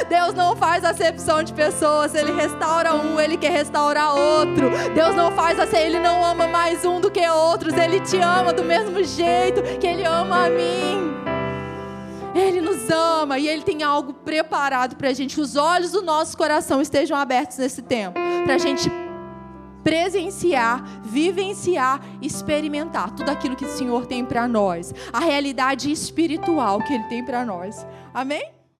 Deus 0.08 0.34
não 0.34 0.56
faz 0.56 0.84
acepção 0.84 1.42
de 1.42 1.52
pessoas, 1.52 2.14
Ele 2.14 2.32
restaura 2.32 2.94
um, 2.94 3.20
Ele 3.20 3.36
quer 3.36 3.52
restaurar 3.52 4.14
outro. 4.14 4.70
Deus 4.94 5.14
não 5.14 5.30
faz 5.32 5.58
assim, 5.58 5.76
Ele 5.76 5.98
não 5.98 6.24
ama 6.24 6.46
mais 6.46 6.84
um 6.84 7.00
do 7.00 7.10
que 7.10 7.26
outros, 7.28 7.74
Ele 7.74 8.00
te 8.00 8.18
ama 8.18 8.52
do 8.52 8.64
mesmo 8.64 9.02
jeito 9.02 9.62
que 9.78 9.86
Ele 9.86 10.04
ama 10.04 10.46
a 10.46 10.50
mim. 10.50 11.21
Ele 12.34 12.60
nos 12.60 12.88
ama 12.90 13.38
e 13.38 13.48
Ele 13.48 13.62
tem 13.62 13.82
algo 13.82 14.14
preparado 14.14 14.96
para 14.96 15.10
a 15.10 15.12
gente. 15.12 15.34
Que 15.34 15.40
os 15.40 15.56
olhos 15.56 15.92
do 15.92 16.02
nosso 16.02 16.36
coração 16.36 16.80
estejam 16.80 17.16
abertos 17.16 17.58
nesse 17.58 17.82
tempo. 17.82 18.18
Para 18.44 18.54
a 18.54 18.58
gente 18.58 18.90
presenciar, 19.84 20.82
vivenciar, 21.02 22.00
experimentar 22.20 23.10
tudo 23.10 23.30
aquilo 23.30 23.56
que 23.56 23.64
o 23.64 23.76
Senhor 23.76 24.06
tem 24.06 24.24
para 24.24 24.46
nós. 24.46 24.94
A 25.12 25.20
realidade 25.20 25.90
espiritual 25.90 26.78
que 26.78 26.94
Ele 26.94 27.04
tem 27.04 27.24
para 27.24 27.44
nós. 27.44 27.86
Amém? 28.14 28.61